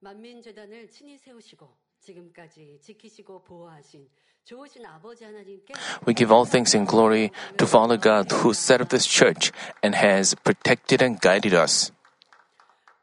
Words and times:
만민재단을 0.00 0.88
친히 0.88 1.16
세우시고 1.16 1.76
지금까지 2.00 2.78
지키시고 2.82 3.42
보호하신 3.44 4.08
좋으신 4.44 4.84
아버지 4.84 5.24
하나님께 5.24 5.74
We 6.06 6.14
give 6.14 6.34
all 6.34 6.44
thanks 6.44 6.76
and 6.76 6.90
glory 6.90 7.30
to 7.58 7.66
Father 7.66 7.96
God 7.96 8.34
who 8.34 8.50
set 8.50 8.82
up 8.82 8.90
this 8.90 9.06
church 9.06 9.52
and 9.84 9.96
has 9.96 10.34
protected 10.42 11.02
and 11.02 11.20
guided 11.20 11.54
us. 11.54 11.92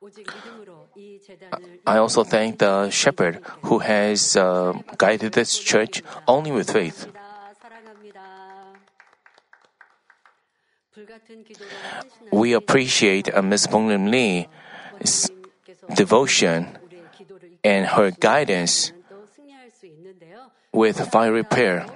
오직 0.02 0.26
믿음으로 0.28 0.90
이 0.97 1.20
재단을 1.20 1.82
I 1.86 1.97
also 1.97 2.24
thank 2.24 2.58
the 2.60 2.88
shepherd 2.92 3.40
who 3.63 3.79
has 3.81 4.38
uh, 4.38 4.74
guided 4.97 5.31
this 5.31 5.58
church 5.58 6.04
only 6.28 6.51
with 6.51 6.70
faith. 6.70 7.08
사랑합니다. 7.08 7.54
사랑합니다. 7.56 8.74
불같은 10.92 11.44
기도로 11.44 11.70
헌신하신 11.70 12.29
We 12.33 12.54
appreciate 12.54 13.31
uh, 13.31 13.40
Ms. 13.46 13.70
Bong 13.70 13.88
Lim 13.88 14.08
Lee's 14.08 15.31
하나님께서 15.31 15.88
devotion 15.96 16.83
and 17.65 17.87
her 17.97 18.12
guidance 18.12 18.93
with 20.73 21.01
fiery 21.11 21.43
prayer. 21.43 21.87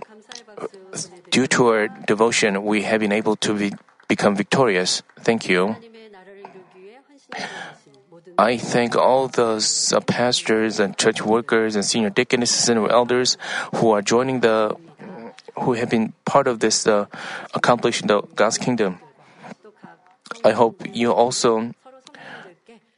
Due 1.30 1.46
to 1.46 1.68
her 1.68 1.88
devotion, 2.08 2.64
we 2.64 2.82
have 2.82 3.00
been 3.00 3.12
able 3.12 3.36
to 3.36 3.54
be, 3.54 3.72
become 4.08 4.34
victorious. 4.34 5.02
Thank 5.20 5.48
you. 5.48 5.76
I 8.38 8.56
thank 8.56 8.96
all 8.96 9.28
the 9.28 9.58
uh, 9.58 10.00
pastors 10.00 10.80
and 10.80 10.96
church 10.96 11.22
workers 11.22 11.74
and 11.74 11.84
senior 11.84 12.08
deaconesses 12.08 12.68
and 12.68 12.88
elders 12.88 13.36
who 13.76 13.90
are 13.90 14.00
joining 14.00 14.40
the, 14.40 14.76
who 15.60 15.74
have 15.74 15.90
been 15.90 16.14
part 16.24 16.46
of 16.46 16.60
this 16.60 16.86
uh, 16.86 17.06
accomplishing 17.52 18.06
the 18.06 18.22
God's 18.34 18.56
kingdom. 18.56 19.00
I 20.44 20.52
hope 20.52 20.86
you 20.92 21.12
also 21.12 21.74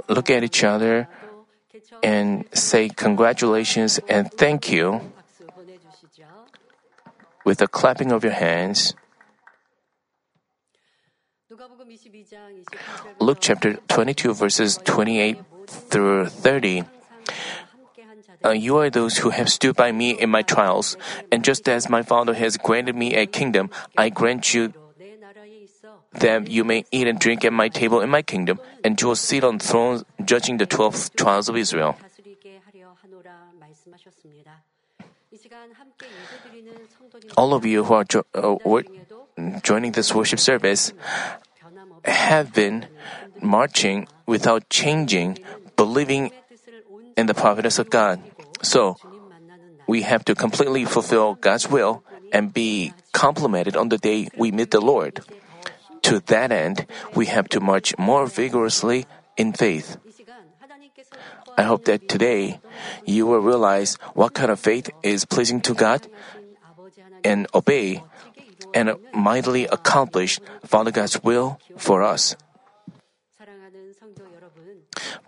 look 0.09 0.29
at 0.31 0.45
each 0.45 0.63
other 0.63 1.09
and 2.03 2.45
say 2.53 2.89
congratulations 2.89 4.01
and 4.09 4.31
thank 4.33 4.71
you 4.71 5.13
with 7.45 7.59
the 7.59 7.69
clapping 7.69 8.13
of 8.13 8.25
your 8.25 8.33
hands. 8.33 8.95
Luke 13.19 13.39
chapter 13.41 13.75
22, 13.89 14.35
verses 14.35 14.79
28 14.85 15.39
through 15.67 16.27
30. 16.27 16.85
Uh, 18.43 18.51
you 18.51 18.79
are 18.79 18.89
those 18.89 19.19
who 19.19 19.31
have 19.31 19.49
stood 19.49 19.77
by 19.77 19.93
me 19.93 20.13
in 20.13 20.31
my 20.31 20.43
trials, 20.43 20.97
and 21.31 21.45
just 21.45 21.69
as 21.69 21.91
my 21.91 22.03
Father 22.03 22.33
has 22.33 22.57
granted 22.57 22.97
me 22.97 23.15
a 23.15 23.27
kingdom, 23.27 23.69
I 23.99 24.09
grant 24.09 24.55
you 24.55 24.73
then 26.13 26.47
you 26.47 26.65
may 26.65 26.85
eat 26.91 27.07
and 27.07 27.19
drink 27.19 27.45
at 27.45 27.53
my 27.53 27.69
table 27.69 28.01
in 28.01 28.11
my 28.11 28.23
kingdom, 28.23 28.59
and 28.83 29.01
you 29.01 29.09
will 29.09 29.17
sit 29.17 29.45
on 29.45 29.59
thrones 29.59 30.05
judging 30.25 30.59
the 30.59 30.67
twelve 30.67 31.15
tribes 31.15 31.49
of 31.49 31.57
Israel. 31.57 31.97
All 37.37 37.55
of 37.55 37.65
you 37.65 37.85
who 37.85 37.95
are 37.95 38.05
jo- 38.05 38.27
uh, 38.35 38.57
joining 39.63 39.93
this 39.93 40.15
worship 40.15 40.41
service 40.41 40.93
have 42.05 42.53
been 42.53 42.87
marching 43.41 44.09
without 44.27 44.69
changing, 44.69 45.39
believing 45.77 46.33
in 47.17 47.27
the 47.27 47.35
providence 47.35 47.79
of 47.79 47.89
God. 47.89 48.21
So, 48.63 48.97
we 49.87 50.03
have 50.03 50.25
to 50.25 50.35
completely 50.35 50.85
fulfill 50.85 51.35
God's 51.35 51.71
will 51.71 52.03
and 52.33 52.53
be 52.53 52.93
complimented 53.13 53.77
on 53.77 53.89
the 53.89 53.99
day 53.99 54.29
we 54.37 54.51
meet 54.51 54.71
the 54.71 54.81
Lord. 54.81 55.23
To 56.03 56.21
that 56.27 56.53
end, 56.53 56.87
we 57.15 57.27
have 57.27 57.49
to 57.51 57.61
march 57.61 57.97
more 57.99 58.27
vigorously 58.27 59.07
in 59.37 59.53
faith. 59.53 59.97
I 61.57 61.63
hope 61.63 61.85
that 61.85 62.09
today 62.09 62.61
you 63.05 63.27
will 63.27 63.41
realize 63.41 63.97
what 64.15 64.35
kind 64.35 64.51
of 64.51 64.61
faith 64.61 64.91
is 65.03 65.25
pleasing 65.25 65.61
to 65.63 65.75
God 65.75 66.09
and 67.25 67.47
obey 67.55 68.03
and 68.75 68.95
mightily 69.13 69.67
accomplish 69.67 70.41
Father 70.65 70.91
God's 70.91 71.23
will 71.23 71.59
for 71.77 72.03
us. 72.03 72.37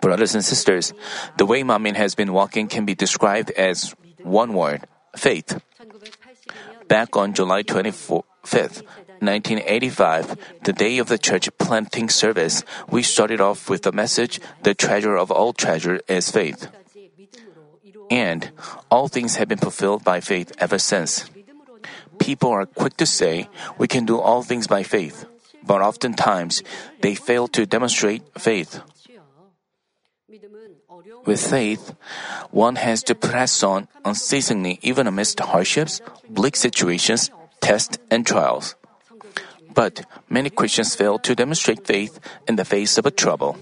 Brothers 0.01 0.35
and 0.35 0.45
sisters, 0.45 0.93
the 1.39 1.47
way 1.47 1.63
Manmin 1.63 1.97
has 1.97 2.15
been 2.15 2.33
walking 2.33 2.67
can 2.69 2.85
be 2.85 2.95
described 2.95 3.51
as 3.53 3.95
one 4.23 4.53
word 4.55 4.87
faith. 5.17 5.61
Back 6.89 7.17
on 7.17 7.33
July 7.33 7.63
25th, 7.63 8.83
1985, 9.23 10.37
the 10.65 10.73
day 10.73 10.99
of 10.99 11.09
the 11.09 11.19
church 11.19 11.49
planting 11.59 12.09
service, 12.09 12.65
we 12.91 13.03
started 13.03 13.41
off 13.41 13.71
with 13.71 13.83
the 13.83 13.93
message, 13.93 14.41
The 14.63 14.75
treasure 14.75 15.17
of 15.17 15.31
all 15.31 15.53
treasure 15.53 16.01
is 16.09 16.31
faith. 16.31 16.69
And 18.11 18.51
all 18.91 19.09
things 19.09 19.37
have 19.37 19.49
been 19.49 19.63
fulfilled 19.63 20.05
by 20.05 20.21
faith 20.21 20.53
ever 20.59 20.79
since. 20.79 21.31
People 22.19 22.51
are 22.51 22.67
quick 22.67 22.97
to 22.99 23.07
say, 23.07 23.49
We 23.79 23.89
can 23.89 24.05
do 24.05 24.19
all 24.19 24.43
things 24.43 24.67
by 24.67 24.83
faith, 24.83 25.25
but 25.65 25.81
oftentimes 25.81 26.63
they 27.01 27.15
fail 27.15 27.49
to 27.55 27.65
demonstrate 27.65 28.23
faith. 28.37 28.83
With 31.25 31.41
faith, 31.41 31.95
one 32.51 32.77
has 32.77 33.03
to 33.05 33.15
press 33.15 33.63
on 33.63 33.89
unceasingly 34.05 34.79
even 34.83 35.07
amidst 35.07 35.41
hardships, 35.41 36.01
bleak 36.29 36.57
situations, 36.57 37.31
tests, 37.61 37.99
and 38.11 38.27
trials. 38.27 38.75
But 39.75 40.05
many 40.29 40.51
Christians 40.51 40.95
fail 40.95 41.19
to 41.21 41.35
demonstrate 41.35 41.87
faith 41.87 42.21
in 42.47 42.57
the 42.57 42.65
face 42.65 42.99
of 42.99 43.07
a 43.07 43.11
trouble. 43.11 43.57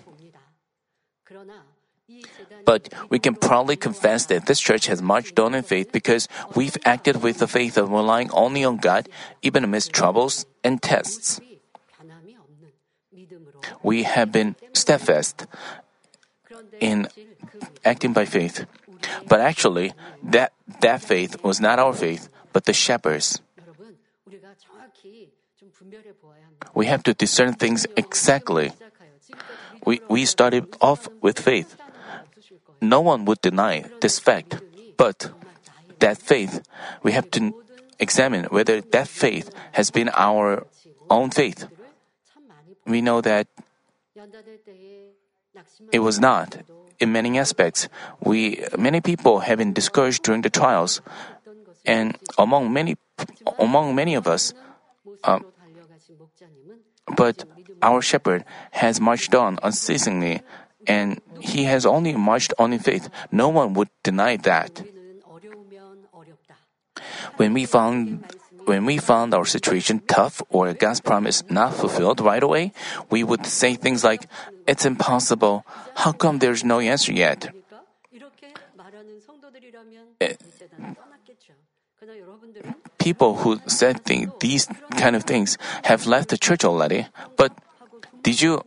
But 2.65 2.93
we 3.09 3.19
can 3.19 3.35
proudly 3.35 3.77
confess 3.77 4.27
that 4.27 4.47
this 4.47 4.61
church 4.61 4.87
has 4.87 5.01
marched 5.01 5.39
on 5.39 5.55
in 5.55 5.63
faith 5.63 5.93
because 5.93 6.29
we've 6.55 6.77
acted 6.85 7.23
with 7.23 7.39
the 7.39 7.49
faith 7.49 7.79
of 7.79 7.91
relying 7.91 8.31
only 8.33 8.65
on 8.65 8.77
God, 8.77 9.09
even 9.43 9.65
amidst 9.65 9.93
troubles 9.93 10.47
and 10.63 10.83
tests. 10.83 11.41
We 13.83 14.03
have 14.03 14.33
been 14.33 14.57
steadfast 14.73 15.47
in 16.81 17.09
acting 17.85 18.13
by 18.13 18.25
faith. 18.25 18.67
But 19.27 19.41
actually, 19.41 19.93
that, 20.25 20.53
that 20.81 21.03
faith 21.03 21.43
was 21.43 21.61
not 21.61 21.79
our 21.79 21.93
faith, 21.93 22.29
but 22.53 22.65
the 22.65 22.73
shepherd's. 22.73 23.41
We 26.75 26.87
have 26.87 27.03
to 27.05 27.15
discern 27.15 27.55
things 27.55 27.87
exactly. 27.97 28.73
We, 29.85 30.01
we 30.09 30.25
started 30.25 30.77
off 30.81 31.09
with 31.21 31.39
faith. 31.39 31.77
No 32.81 33.01
one 33.01 33.25
would 33.25 33.41
deny 33.41 33.85
this 34.01 34.19
fact, 34.19 34.61
but 34.97 35.31
that 35.99 36.19
faith, 36.19 36.63
we 37.03 37.13
have 37.13 37.31
to 37.33 37.53
examine 37.99 38.45
whether 38.45 38.81
that 38.81 39.09
faith 39.09 39.51
has 39.73 39.91
been 39.91 40.11
our 40.15 40.67
own 41.09 41.31
faith. 41.31 41.67
We 42.87 43.01
know 43.01 43.21
that 43.21 43.47
it 45.93 46.01
was 46.01 46.19
not. 46.19 46.59
In 46.99 47.13
many 47.13 47.39
aspects, 47.39 47.89
we 48.21 48.65
many 48.77 49.01
people 49.01 49.41
have 49.41 49.57
been 49.57 49.73
discouraged 49.73 50.23
during 50.23 50.43
the 50.43 50.51
trials, 50.51 51.01
and 51.87 52.19
among 52.37 52.73
many, 52.73 52.97
among 53.59 53.95
many 53.95 54.15
of 54.15 54.29
us, 54.29 54.53
uh. 55.25 55.41
But 57.17 57.45
our 57.83 58.03
shepherd 58.03 58.45
has 58.73 59.01
marched 59.01 59.35
on 59.35 59.59
unceasingly, 59.63 60.43
and 60.87 61.21
he 61.41 61.65
has 61.65 61.87
only 61.87 62.13
marched 62.15 62.53
on 62.59 62.73
in 62.73 62.79
faith. 62.79 63.09
No 63.33 63.49
one 63.49 63.75
would 63.75 63.89
deny 64.03 64.37
that. 64.37 64.83
When 67.37 67.55
we 67.55 67.65
found 67.65 68.25
when 68.67 68.85
we 68.85 68.99
found 68.99 69.35
our 69.35 69.47
situation 69.47 70.01
tough 70.07 70.43
or 70.51 70.73
God's 70.75 71.01
promise 71.01 71.43
not 71.49 71.75
fulfilled 71.75 72.21
right 72.21 72.43
away, 72.43 72.73
we 73.11 73.25
would 73.25 73.47
say 73.47 73.75
things 73.75 74.05
like, 74.05 74.29
It's 74.67 74.85
impossible. 74.85 75.65
How 75.97 76.13
come 76.13 76.39
there's 76.39 76.63
no 76.63 76.79
answer 76.79 77.13
yet? 77.13 77.51
People 82.99 83.37
who 83.37 83.61
said 83.67 84.05
thing, 84.05 84.33
these 84.41 84.69
kind 84.97 85.17
of 85.17 85.25
things 85.25 85.59
have 85.85 86.07
left 86.07 86.29
the 86.29 86.39
church 86.39 86.65
already. 86.65 87.07
But 87.37 87.53
did 88.23 88.41
you 88.41 88.63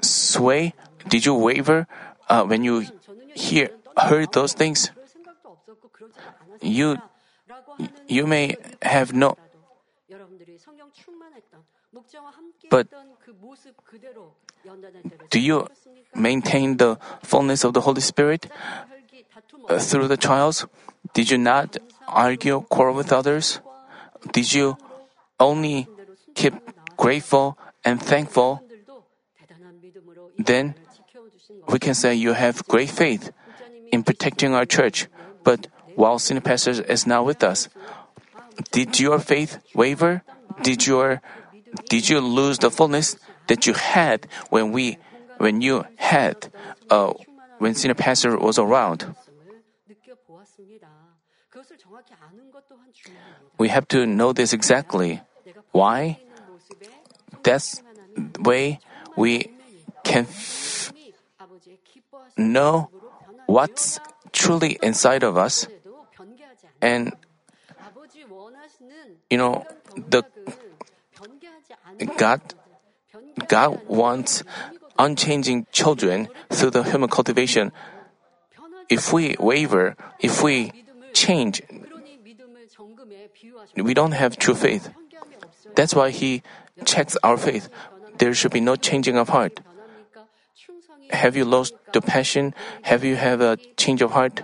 sway? 0.00 0.74
Did 1.08 1.24
you 1.24 1.34
waver 1.34 1.86
uh, 2.28 2.44
when 2.44 2.64
you 2.64 2.86
hear 3.34 3.70
heard 3.96 4.32
those 4.32 4.52
things? 4.52 4.90
You 6.60 6.96
you 8.08 8.26
may 8.26 8.56
have 8.82 9.12
no 9.12 9.36
but 12.70 12.88
do 15.30 15.40
you 15.40 15.68
maintain 16.14 16.76
the 16.76 16.98
fullness 17.22 17.64
of 17.64 17.74
the 17.74 17.82
Holy 17.82 18.00
Spirit 18.00 18.50
through 19.78 20.08
the 20.08 20.16
trials? 20.16 20.66
Did 21.12 21.30
you 21.30 21.38
not 21.38 21.76
argue, 22.08 22.62
quarrel 22.68 22.94
with 22.94 23.12
others? 23.12 23.60
Did 24.32 24.52
you 24.52 24.76
only 25.38 25.86
keep 26.34 26.54
grateful 26.96 27.58
and 27.84 28.00
thankful? 28.02 28.62
Then 30.38 30.74
we 31.68 31.78
can 31.78 31.94
say 31.94 32.14
you 32.14 32.32
have 32.32 32.66
great 32.66 32.90
faith 32.90 33.30
in 33.92 34.02
protecting 34.02 34.54
our 34.54 34.64
church. 34.64 35.06
But 35.44 35.68
while 35.94 36.18
senior 36.18 36.40
pastor 36.40 36.82
is 36.82 37.06
not 37.06 37.24
with 37.24 37.44
us, 37.44 37.68
did 38.72 38.98
your 38.98 39.18
faith 39.18 39.58
waver? 39.74 40.22
Did 40.62 40.86
your 40.86 41.20
did 41.88 42.08
you 42.08 42.20
lose 42.20 42.58
the 42.58 42.70
fullness 42.70 43.16
that 43.46 43.66
you 43.66 43.74
had 43.74 44.26
when 44.50 44.72
we 44.72 44.98
when 45.38 45.60
you 45.60 45.84
had 45.96 46.50
uh, 46.90 47.12
when 47.58 47.74
senior 47.74 47.94
pastor 47.94 48.36
was 48.38 48.58
around? 48.58 49.14
We 53.58 53.68
have 53.68 53.86
to 53.88 54.06
know 54.06 54.32
this 54.32 54.52
exactly. 54.52 55.20
Why? 55.72 56.18
That's 57.42 57.82
way 58.40 58.80
we 59.16 59.50
can 60.02 60.24
f- 60.24 60.92
know 62.36 62.90
what's 63.46 64.00
truly 64.32 64.78
inside 64.82 65.22
of 65.22 65.36
us. 65.36 65.66
And, 66.80 67.12
you 69.30 69.38
know, 69.38 69.64
the 69.96 70.24
God, 72.16 72.40
God 73.48 73.80
wants 73.86 74.42
unchanging 74.98 75.66
children 75.72 76.28
through 76.50 76.70
the 76.70 76.82
human 76.82 77.08
cultivation. 77.08 77.72
If 78.88 79.12
we 79.12 79.36
waver, 79.38 79.96
if 80.20 80.42
we 80.42 80.72
change, 81.12 81.62
we 83.76 83.94
don't 83.94 84.12
have 84.12 84.36
true 84.36 84.54
faith. 84.54 84.90
That's 85.74 85.94
why 85.94 86.10
He 86.10 86.42
checks 86.84 87.16
our 87.22 87.36
faith. 87.36 87.68
There 88.18 88.34
should 88.34 88.52
be 88.52 88.60
no 88.60 88.76
changing 88.76 89.16
of 89.16 89.30
heart. 89.30 89.60
Have 91.10 91.36
you 91.36 91.44
lost 91.44 91.74
the 91.92 92.00
passion? 92.00 92.54
Have 92.82 93.04
you 93.04 93.16
have 93.16 93.40
a 93.40 93.56
change 93.76 94.02
of 94.02 94.12
heart? 94.12 94.42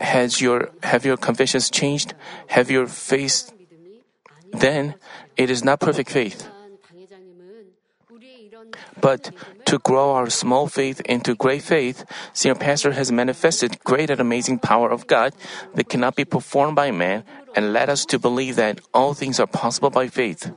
Has 0.00 0.40
your 0.40 0.70
have 0.82 1.04
your 1.04 1.16
confessions 1.16 1.70
changed? 1.70 2.14
Have 2.48 2.70
your 2.70 2.86
faith? 2.86 3.52
Then 4.52 4.94
it 5.36 5.50
is 5.50 5.62
not 5.62 5.80
perfect 5.80 6.10
faith. 6.10 6.48
But 9.00 9.32
to 9.66 9.78
grow 9.78 10.12
our 10.14 10.30
small 10.30 10.66
faith 10.68 11.00
into 11.04 11.34
great 11.34 11.62
faith, 11.62 12.04
Senior 12.32 12.56
Pastor 12.56 12.92
has 12.92 13.10
manifested 13.10 13.82
great 13.84 14.10
and 14.10 14.20
amazing 14.20 14.58
power 14.58 14.90
of 14.90 15.06
God 15.06 15.34
that 15.74 15.88
cannot 15.88 16.16
be 16.16 16.24
performed 16.24 16.76
by 16.76 16.90
man 16.90 17.24
and 17.54 17.72
led 17.72 17.88
us 17.88 18.04
to 18.06 18.18
believe 18.18 18.56
that 18.56 18.80
all 18.92 19.14
things 19.14 19.40
are 19.40 19.46
possible 19.46 19.90
by 19.90 20.08
faith. 20.08 20.52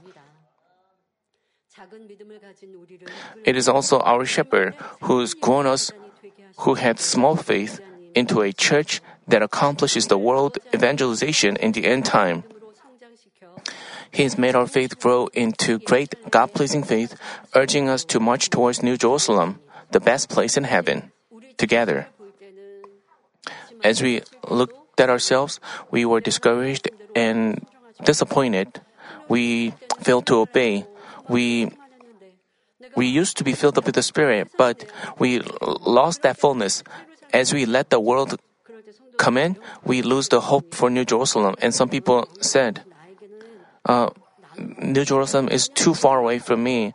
It 3.45 3.55
is 3.55 3.67
also 3.67 3.99
our 3.99 4.25
shepherd 4.25 4.75
who 5.01 5.19
has 5.19 5.33
grown 5.33 5.65
us, 5.65 5.91
who 6.59 6.75
had 6.75 6.99
small 6.99 7.35
faith, 7.35 7.81
into 8.15 8.41
a 8.41 8.53
church 8.53 9.01
that 9.27 9.41
accomplishes 9.41 10.07
the 10.07 10.17
world 10.17 10.59
evangelization 10.73 11.55
in 11.57 11.71
the 11.71 11.85
end 11.85 12.05
time. 12.05 12.43
He 14.13 14.24
has 14.24 14.38
made 14.38 14.56
our 14.56 14.68
faith 14.68 15.00
grow 15.00 15.27
into 15.33 15.80
great 15.80 16.13
God 16.30 16.54
pleasing 16.54 16.83
faith, 16.83 17.18
urging 17.56 17.89
us 17.89 18.06
to 18.06 18.19
march 18.19 18.50
towards 18.50 18.83
New 18.83 18.95
Jerusalem, 18.95 19.60
the 19.89 20.00
best 20.00 20.30
place 20.30 20.56
in 20.56 20.63
heaven, 20.63 21.12
together. 21.57 22.07
As 23.83 24.01
we 24.01 24.21
looked 24.48 25.00
at 25.00 25.10
ourselves, 25.10 25.60
we 25.89 26.06
were 26.06 26.21
discouraged 26.21 26.89
and 27.15 27.65
disappointed. 28.06 28.81
We 29.27 29.74
failed 30.00 30.27
to 30.27 30.45
obey. 30.45 30.86
We 31.27 31.71
we 32.95 33.07
used 33.07 33.38
to 33.38 33.44
be 33.44 33.54
filled 33.54 33.77
up 33.80 33.86
with 33.86 33.95
the 33.95 34.06
Spirit, 34.06 34.54
but 34.57 34.86
we 35.18 35.39
lost 35.42 36.21
that 36.21 36.38
fullness. 36.38 36.83
As 37.33 37.51
we 37.51 37.65
let 37.65 37.89
the 37.89 38.00
world 38.00 38.38
come 39.18 39.38
in, 39.38 39.57
we 39.83 40.04
lose 40.04 40.30
the 40.30 40.42
hope 40.42 40.75
for 40.75 40.92
New 40.92 41.04
Jerusalem. 41.04 41.56
And 41.57 41.74
some 41.74 41.89
people 41.89 42.30
said, 42.42 42.86
uh, 43.85 44.09
New 44.57 45.03
Jerusalem 45.03 45.50
is 45.50 45.68
too 45.68 45.94
far 45.94 46.19
away 46.19 46.39
from 46.39 46.63
me. 46.63 46.94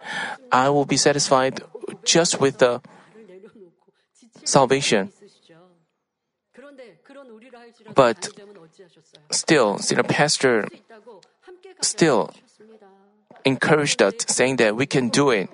I 0.52 0.69
will 0.70 0.85
be 0.85 0.96
satisfied 0.96 1.61
just 2.05 2.40
with 2.40 2.58
the 2.58 2.81
salvation. 4.44 5.12
But 7.94 8.29
still, 9.31 9.79
the 9.79 10.05
pastor 10.05 10.69
still 11.81 12.31
encouraged 13.44 14.02
us, 14.02 14.14
saying 14.26 14.56
that 14.56 14.76
we 14.76 14.87
can 14.87 15.08
do 15.08 15.31
it, 15.31 15.50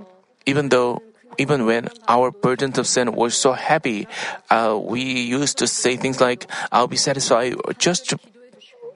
even 0.47 0.69
though 0.69 1.01
even 1.37 1.67
when 1.67 1.89
our 2.07 2.31
burdens 2.31 2.79
of 2.79 2.87
sin 2.87 3.11
were 3.13 3.31
so 3.31 3.53
heavy, 3.53 4.07
uh, 4.51 4.79
we 4.81 5.03
used 5.03 5.59
to 5.59 5.67
say 5.67 5.97
things 5.97 6.21
like, 6.21 6.47
"I'll 6.71 6.87
be 6.87 6.97
satisfied 6.97 7.59
just 7.79 8.15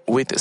with 0.09 0.33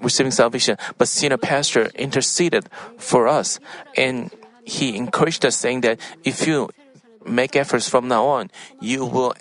receiving 0.00 0.32
salvation." 0.32 0.76
But 0.96 1.06
senior 1.06 1.36
pastor 1.36 1.92
interceded 1.94 2.66
for 2.96 3.28
us, 3.28 3.60
and 3.96 4.32
he 4.64 4.96
encouraged 4.96 5.44
us, 5.44 5.56
saying 5.56 5.82
that 5.82 6.00
if 6.24 6.48
you 6.48 6.70
make 7.24 7.54
efforts 7.54 7.88
from 7.88 8.08
now 8.08 8.26
on, 8.26 8.50
you 8.80 9.04
will, 9.04 9.34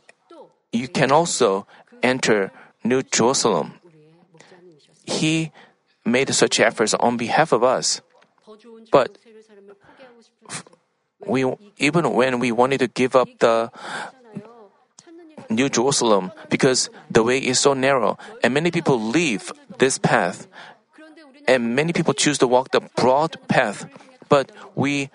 you 0.72 0.88
can 0.88 1.12
also 1.12 1.66
enter 2.04 2.52
New 2.84 3.02
Jerusalem. 3.02 3.80
He 5.06 5.52
made 6.06 6.34
such 6.34 6.60
efforts 6.60 6.94
on 6.98 7.18
behalf 7.18 7.52
of 7.52 7.64
us. 7.64 8.02
But 8.92 9.18
we 11.26 11.46
even 11.78 12.14
when 12.14 12.40
we 12.40 12.52
wanted 12.52 12.80
to 12.82 12.88
give 12.88 13.16
up 13.16 13.30
the 13.40 13.70
New 15.56 15.70
Jerusalem 15.70 16.32
because 16.50 16.90
the 17.10 17.24
way 17.24 17.40
is 17.40 17.60
so 17.60 17.74
narrow 17.74 18.18
and 18.44 18.54
many 18.54 18.72
people 18.72 19.00
leave 19.00 19.52
this 19.78 19.98
path 19.98 20.48
and 21.48 21.76
many 21.76 21.94
people 21.94 22.14
choose 22.14 22.38
to 22.40 22.48
walk 22.48 22.72
the 22.72 22.82
broad 22.96 23.36
path. 23.48 23.86
But 24.30 24.52
we 24.76 25.10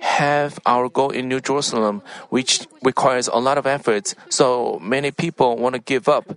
have 0.00 0.58
our 0.66 0.88
goal 0.88 1.10
in 1.10 1.28
New 1.28 1.40
Jerusalem 1.40 2.02
which 2.30 2.66
requires 2.82 3.28
a 3.28 3.36
lot 3.36 3.58
of 3.58 3.66
efforts. 3.66 4.14
So 4.28 4.78
many 4.82 5.10
people 5.10 5.56
want 5.56 5.74
to 5.74 5.80
give 5.80 6.08
up. 6.08 6.34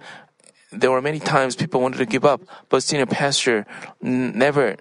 There 0.71 0.91
were 0.91 1.01
many 1.01 1.19
times 1.19 1.55
people 1.55 1.81
wanted 1.81 1.97
to 1.97 2.05
give 2.05 2.25
up 2.25 2.41
but 2.69 2.83
senior 2.83 3.05
pastor 3.05 3.65
never 4.01 4.77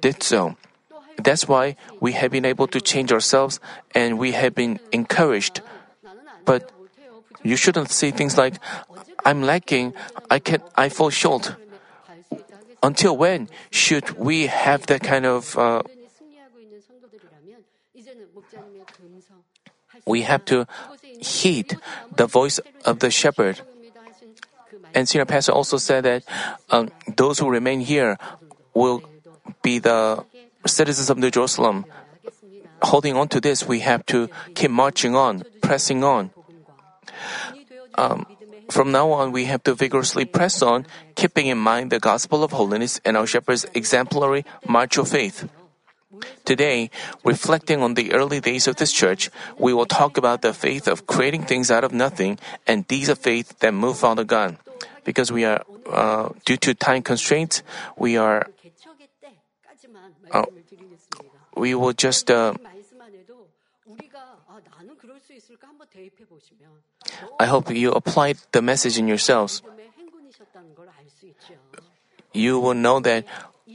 did 0.00 0.22
so. 0.22 0.56
That's 1.16 1.46
why 1.46 1.76
we 2.00 2.12
have 2.12 2.30
been 2.30 2.44
able 2.44 2.66
to 2.68 2.80
change 2.80 3.12
ourselves 3.12 3.60
and 3.94 4.18
we 4.18 4.32
have 4.32 4.54
been 4.54 4.80
encouraged. 4.90 5.60
But 6.44 6.70
you 7.44 7.56
shouldn't 7.56 7.90
say 7.90 8.10
things 8.10 8.36
like, 8.36 8.54
I'm 9.24 9.42
lacking, 9.42 9.94
I 10.30 10.38
can 10.38 10.62
I 10.74 10.88
fall 10.88 11.10
short. 11.10 11.54
Until 12.82 13.16
when 13.16 13.48
should 13.70 14.18
we 14.18 14.46
have 14.46 14.86
that 14.86 15.02
kind 15.02 15.24
of 15.24 15.56
uh, 15.56 15.82
we 20.06 20.22
have 20.22 20.44
to 20.46 20.66
heed 21.20 21.78
the 22.14 22.26
voice 22.26 22.60
of 22.84 22.98
the 22.98 23.10
shepherd. 23.10 23.60
And 24.94 25.08
senior 25.08 25.24
pastor 25.24 25.52
also 25.52 25.76
said 25.76 26.04
that 26.04 26.24
um, 26.70 26.90
those 27.16 27.38
who 27.38 27.48
remain 27.48 27.80
here 27.80 28.18
will 28.74 29.02
be 29.62 29.78
the 29.78 30.24
citizens 30.66 31.10
of 31.10 31.18
New 31.18 31.30
Jerusalem. 31.30 31.86
Holding 32.82 33.16
on 33.16 33.28
to 33.28 33.40
this, 33.40 33.66
we 33.66 33.80
have 33.80 34.04
to 34.06 34.28
keep 34.54 34.70
marching 34.70 35.16
on, 35.16 35.42
pressing 35.62 36.04
on. 36.04 36.30
Um, 37.96 38.26
from 38.70 38.90
now 38.90 39.10
on, 39.12 39.32
we 39.32 39.44
have 39.44 39.62
to 39.64 39.74
vigorously 39.74 40.24
press 40.24 40.62
on, 40.62 40.86
keeping 41.14 41.46
in 41.46 41.58
mind 41.58 41.90
the 41.90 42.00
gospel 42.00 42.42
of 42.42 42.52
holiness 42.52 43.00
and 43.04 43.16
our 43.16 43.26
shepherd's 43.26 43.66
exemplary 43.74 44.44
march 44.66 44.98
of 44.98 45.08
faith. 45.08 45.48
Today, 46.44 46.90
reflecting 47.24 47.82
on 47.82 47.94
the 47.94 48.12
early 48.12 48.40
days 48.40 48.66
of 48.66 48.76
this 48.76 48.92
church, 48.92 49.30
we 49.58 49.72
will 49.72 49.86
talk 49.86 50.16
about 50.16 50.42
the 50.42 50.52
faith 50.52 50.86
of 50.86 51.06
creating 51.06 51.44
things 51.44 51.70
out 51.70 51.84
of 51.84 51.92
nothing 51.92 52.38
and 52.66 52.86
deeds 52.86 53.08
of 53.08 53.18
faith 53.18 53.58
that 53.60 53.74
move 53.74 53.98
Father 53.98 54.24
God. 54.24 54.56
Because 55.04 55.30
we 55.30 55.44
are, 55.44 55.62
uh, 55.90 56.30
due 56.44 56.56
to 56.56 56.74
time 56.74 57.02
constraints, 57.02 57.62
we 57.96 58.16
are 58.16 58.46
uh, 60.32 60.44
we 61.56 61.74
will 61.74 61.92
just 61.92 62.30
uh, 62.30 62.54
I 67.38 67.46
hope 67.46 67.70
you 67.70 67.92
applied 67.92 68.38
the 68.52 68.62
message 68.62 68.98
in 68.98 69.08
yourselves. 69.08 69.62
You 72.32 72.58
will 72.58 72.74
know 72.74 73.00
that 73.00 73.24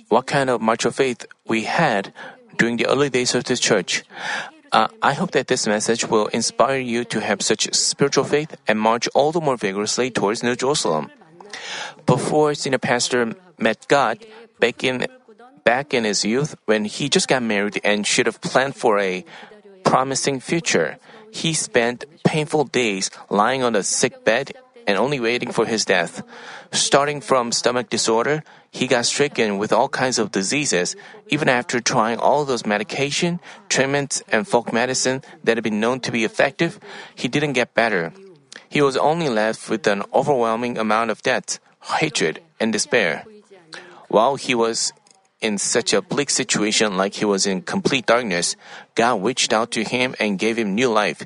what 0.10 0.28
kind 0.28 0.50
of 0.50 0.62
march 0.62 0.86
of 0.86 0.96
faith 0.96 1.26
we 1.48 1.64
had 1.64 2.14
during 2.58 2.78
the 2.78 2.88
early 2.88 3.10
days 3.10 3.34
of 3.36 3.46
this 3.46 3.60
church. 3.60 4.04
Uh, 4.72 4.88
I 5.02 5.14
hope 5.14 5.32
that 5.32 5.48
this 5.48 5.66
message 5.66 6.06
will 6.06 6.28
inspire 6.28 6.78
you 6.78 7.04
to 7.06 7.22
have 7.22 7.42
such 7.42 7.74
spiritual 7.74 8.26
faith 8.26 8.56
and 8.68 8.80
march 8.80 9.08
all 9.16 9.32
the 9.32 9.42
more 9.42 9.58
vigorously 9.58 10.12
towards 10.12 10.44
New 10.44 10.56
Jerusalem. 10.56 11.10
Before 12.06 12.54
senior 12.54 12.78
pastor 12.78 13.34
met 13.58 13.88
God 13.88 14.20
back 14.60 14.84
in 14.84 15.08
back 15.64 15.94
in 15.94 16.04
his 16.04 16.24
youth 16.24 16.56
when 16.66 16.86
he 16.86 17.10
just 17.10 17.28
got 17.28 17.42
married 17.42 17.82
and 17.84 18.06
should 18.06 18.26
have 18.26 18.42
planned 18.42 18.76
for 18.76 19.00
a 19.00 19.26
promising 19.84 20.40
future. 20.40 20.98
He 21.32 21.54
spent 21.54 22.06
painful 22.24 22.66
days 22.66 23.10
lying 23.30 23.64
on 23.64 23.76
a 23.76 23.84
sick 23.84 24.24
bed 24.24 24.54
and 24.88 24.98
only 24.98 25.20
waiting 25.20 25.52
for 25.52 25.66
his 25.66 25.86
death. 25.86 26.24
Starting 26.72 27.22
from 27.22 27.52
stomach 27.52 27.90
disorder, 27.90 28.44
he 28.72 28.88
got 28.88 29.06
stricken 29.06 29.58
with 29.58 29.72
all 29.72 29.90
kinds 29.90 30.18
of 30.18 30.32
diseases. 30.32 30.96
Even 31.28 31.50
after 31.50 31.80
trying 31.80 32.18
all 32.18 32.46
those 32.46 32.66
medication, 32.66 33.40
treatments, 33.70 34.22
and 34.30 34.48
folk 34.48 34.74
medicine 34.74 35.22
that 35.44 35.58
had 35.58 35.64
been 35.64 35.80
known 35.80 36.00
to 36.02 36.12
be 36.12 36.24
effective, 36.24 36.80
he 37.14 37.28
didn't 37.28 37.54
get 37.54 37.74
better. 37.74 38.14
He 38.68 38.82
was 38.82 38.98
only 38.98 39.30
left 39.30 39.70
with 39.70 39.86
an 39.88 40.04
overwhelming 40.14 40.78
amount 40.78 41.12
of 41.12 41.22
debt, 41.22 41.60
hatred, 42.02 42.42
and 42.60 42.74
despair. 42.74 43.26
While 44.08 44.36
he 44.36 44.56
was 44.56 44.94
in 45.42 45.58
such 45.58 45.94
a 45.94 46.02
bleak 46.02 46.30
situation 46.30 46.98
like 46.98 47.16
he 47.16 47.26
was 47.26 47.46
in 47.48 47.62
complete 47.62 48.06
darkness, 48.06 48.56
God 48.96 49.24
reached 49.24 49.54
out 49.54 49.72
to 49.72 49.84
him 49.84 50.16
and 50.20 50.40
gave 50.40 50.58
him 50.58 50.76
new 50.76 50.90
life. 50.90 51.24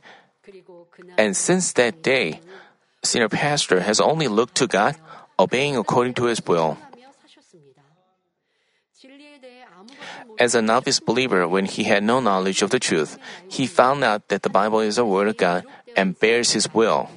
And 1.17 1.36
since 1.36 1.74
that 1.74 2.03
day, 2.03 2.41
senior 3.03 3.29
pastor 3.29 3.82
has 3.82 4.00
only 4.00 4.27
looked 4.27 4.55
to 4.55 4.67
God, 4.67 4.96
obeying 5.39 5.75
according 5.75 6.13
to 6.15 6.25
his 6.25 6.46
will. 6.46 6.77
As 10.39 10.55
a 10.55 10.62
novice 10.62 11.00
believer, 11.00 11.48
when 11.48 11.65
he 11.65 11.84
had 11.84 12.03
no 12.03 12.20
knowledge 12.20 12.62
of 12.62 12.70
the 12.70 12.79
truth, 12.79 13.17
he 13.50 13.67
found 13.67 14.03
out 14.03 14.29
that 14.29 14.41
the 14.41 14.50
Bible 14.50 14.79
is 14.79 14.96
the 14.96 15.05
Word 15.05 15.27
of 15.27 15.38
God 15.38 15.65
and 15.96 16.17
bears 16.17 16.53
his 16.53 16.74
will. 16.74 17.10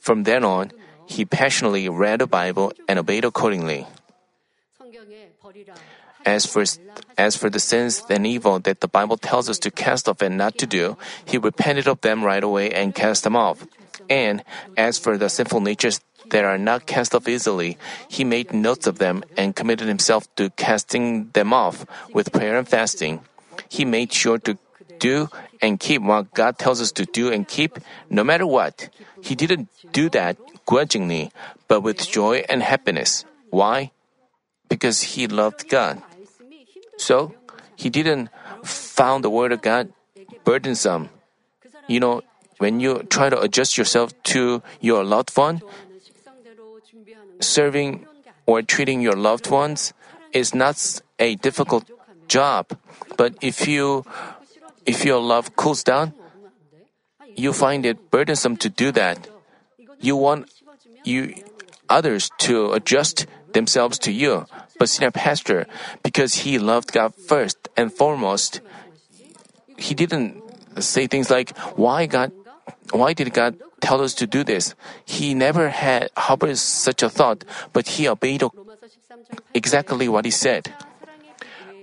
From 0.00 0.22
then 0.24 0.44
on, 0.44 0.72
he 1.06 1.24
passionately 1.24 1.88
read 1.88 2.20
the 2.20 2.26
Bible 2.26 2.72
and 2.88 2.98
obeyed 2.98 3.24
accordingly. 3.24 3.86
As 6.24 6.44
for, 6.44 6.64
as 7.16 7.36
for 7.36 7.48
the 7.48 7.60
sins 7.60 8.02
and 8.10 8.26
evil 8.26 8.58
that 8.60 8.80
the 8.80 8.88
Bible 8.88 9.16
tells 9.16 9.48
us 9.48 9.58
to 9.60 9.70
cast 9.70 10.08
off 10.08 10.20
and 10.22 10.36
not 10.36 10.58
to 10.58 10.66
do, 10.66 10.98
he 11.24 11.38
repented 11.38 11.86
of 11.86 12.00
them 12.00 12.24
right 12.24 12.42
away 12.42 12.72
and 12.72 12.94
cast 12.94 13.22
them 13.22 13.36
off. 13.36 13.66
And 14.10 14.42
as 14.76 14.98
for 14.98 15.16
the 15.16 15.28
sinful 15.28 15.60
natures 15.60 16.00
that 16.30 16.44
are 16.44 16.58
not 16.58 16.86
cast 16.86 17.14
off 17.14 17.28
easily, 17.28 17.78
he 18.08 18.24
made 18.24 18.52
notes 18.52 18.86
of 18.86 18.98
them 18.98 19.22
and 19.36 19.54
committed 19.54 19.86
himself 19.86 20.26
to 20.34 20.50
casting 20.50 21.30
them 21.30 21.52
off 21.52 21.86
with 22.12 22.32
prayer 22.32 22.58
and 22.58 22.68
fasting. 22.68 23.20
He 23.68 23.84
made 23.84 24.12
sure 24.12 24.38
to 24.38 24.58
do 24.98 25.28
and 25.62 25.78
keep 25.78 26.02
what 26.02 26.34
God 26.34 26.58
tells 26.58 26.80
us 26.80 26.90
to 26.92 27.06
do 27.06 27.30
and 27.30 27.46
keep, 27.46 27.78
no 28.10 28.24
matter 28.24 28.46
what. 28.46 28.88
He 29.22 29.34
didn't 29.34 29.68
do 29.92 30.10
that 30.10 30.36
grudgingly, 30.66 31.30
but 31.68 31.82
with 31.82 32.02
joy 32.02 32.44
and 32.48 32.62
happiness. 32.62 33.24
Why? 33.50 33.92
Because 34.68 35.14
he 35.14 35.26
loved 35.26 35.68
God. 35.68 36.02
So, 36.96 37.34
he 37.76 37.90
didn't 37.90 38.30
found 38.64 39.22
the 39.22 39.30
word 39.30 39.52
of 39.52 39.62
God 39.62 39.92
burdensome. 40.44 41.10
You 41.86 42.00
know, 42.00 42.22
when 42.58 42.80
you 42.80 43.04
try 43.10 43.28
to 43.28 43.38
adjust 43.40 43.76
yourself 43.76 44.10
to 44.34 44.62
your 44.80 45.04
loved 45.04 45.36
one, 45.36 45.60
serving 47.40 48.06
or 48.46 48.62
treating 48.62 49.00
your 49.00 49.14
loved 49.14 49.50
ones 49.50 49.92
is 50.32 50.54
not 50.54 51.00
a 51.18 51.36
difficult 51.36 51.84
job. 52.28 52.72
But 53.16 53.34
if 53.40 53.68
you 53.68 54.04
if 54.86 55.04
your 55.04 55.20
love 55.20 55.56
cools 55.56 55.82
down, 55.82 56.14
you 57.34 57.52
find 57.52 57.84
it 57.84 58.10
burdensome 58.10 58.56
to 58.58 58.68
do 58.68 58.92
that. 58.92 59.28
You 60.00 60.16
want 60.16 60.50
you 61.04 61.34
others 61.88 62.30
to 62.38 62.72
adjust 62.72 63.26
themselves 63.56 63.96
to 64.04 64.12
you. 64.12 64.44
But 64.76 64.92
senior 64.92 65.10
pastor, 65.10 65.64
because 66.04 66.44
he 66.44 66.60
loved 66.60 66.92
God 66.92 67.16
first 67.16 67.56
and 67.72 67.88
foremost, 67.88 68.60
he 69.80 69.96
didn't 69.96 70.44
say 70.84 71.08
things 71.08 71.32
like, 71.32 71.56
"Why 71.80 72.04
God? 72.04 72.36
Why 72.92 73.16
did 73.16 73.32
God 73.32 73.56
tell 73.80 74.04
us 74.04 74.12
to 74.20 74.28
do 74.28 74.44
this?" 74.44 74.76
He 75.08 75.32
never 75.32 75.72
had 75.72 76.12
harbored 76.12 76.60
such 76.60 77.00
a 77.00 77.08
thought, 77.08 77.48
but 77.72 77.96
he 77.96 78.04
obeyed 78.04 78.44
exactly 79.56 80.04
what 80.12 80.28
he 80.28 80.30
said. 80.30 80.76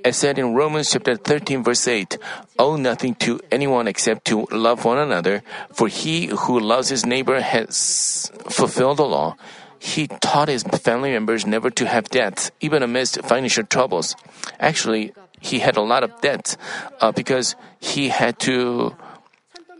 As 0.04 0.20
said 0.20 0.38
in 0.38 0.54
Romans 0.54 0.92
chapter 0.92 1.16
13 1.16 1.64
verse 1.64 1.88
8, 1.88 2.20
owe 2.60 2.76
nothing 2.76 3.16
to 3.24 3.40
anyone 3.50 3.88
except 3.88 4.28
to 4.28 4.44
love 4.52 4.84
one 4.84 5.00
another, 5.00 5.42
for 5.72 5.88
he 5.88 6.28
who 6.28 6.60
loves 6.60 6.92
his 6.92 7.08
neighbor 7.08 7.40
has 7.40 8.30
fulfilled 8.52 9.00
the 9.00 9.08
law. 9.08 9.40
He 9.84 10.08
taught 10.08 10.48
his 10.48 10.64
family 10.64 11.12
members 11.12 11.46
never 11.46 11.68
to 11.76 11.84
have 11.84 12.08
debts, 12.08 12.56
even 12.64 12.84
amidst 12.88 13.20
financial 13.28 13.68
troubles. 13.68 14.16
Actually, 14.56 15.12
he 15.44 15.60
had 15.60 15.76
a 15.76 15.84
lot 15.84 16.08
of 16.08 16.16
debts 16.24 16.56
uh, 17.04 17.12
because 17.12 17.60
he 17.84 18.08
had 18.08 18.40
to 18.48 18.96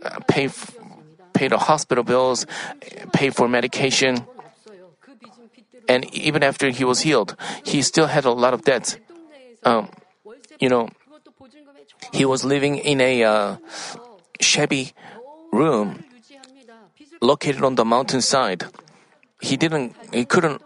uh, 0.04 0.20
pay 0.28 0.52
f- 0.52 0.76
pay 1.32 1.48
the 1.48 1.56
hospital 1.56 2.04
bills, 2.04 2.44
pay 3.16 3.32
for 3.32 3.48
medication, 3.48 4.28
and 5.88 6.04
even 6.12 6.44
after 6.44 6.68
he 6.68 6.84
was 6.84 7.00
healed, 7.00 7.32
he 7.64 7.80
still 7.80 8.12
had 8.12 8.28
a 8.28 8.30
lot 8.30 8.52
of 8.52 8.60
debts. 8.60 9.00
Um, 9.64 9.88
you 10.60 10.68
know, 10.68 10.92
he 12.12 12.28
was 12.28 12.44
living 12.44 12.76
in 12.76 13.00
a 13.00 13.24
uh, 13.24 13.56
shabby 14.36 14.92
room 15.50 16.04
located 17.24 17.64
on 17.64 17.80
the 17.80 17.88
mountainside 17.88 18.68
he 19.44 19.56
didn't, 19.56 19.92
he 20.12 20.24
couldn't, 20.24 20.62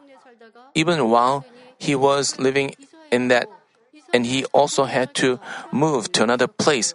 even 0.74 1.10
while 1.10 1.44
he 1.78 1.94
was 1.94 2.38
living 2.38 2.74
in 3.10 3.28
that, 3.28 3.50
and 4.14 4.24
he 4.24 4.44
also 4.54 4.84
had 4.84 5.14
to 5.18 5.38
move 5.72 6.12
to 6.14 6.22
another 6.22 6.46
place. 6.46 6.94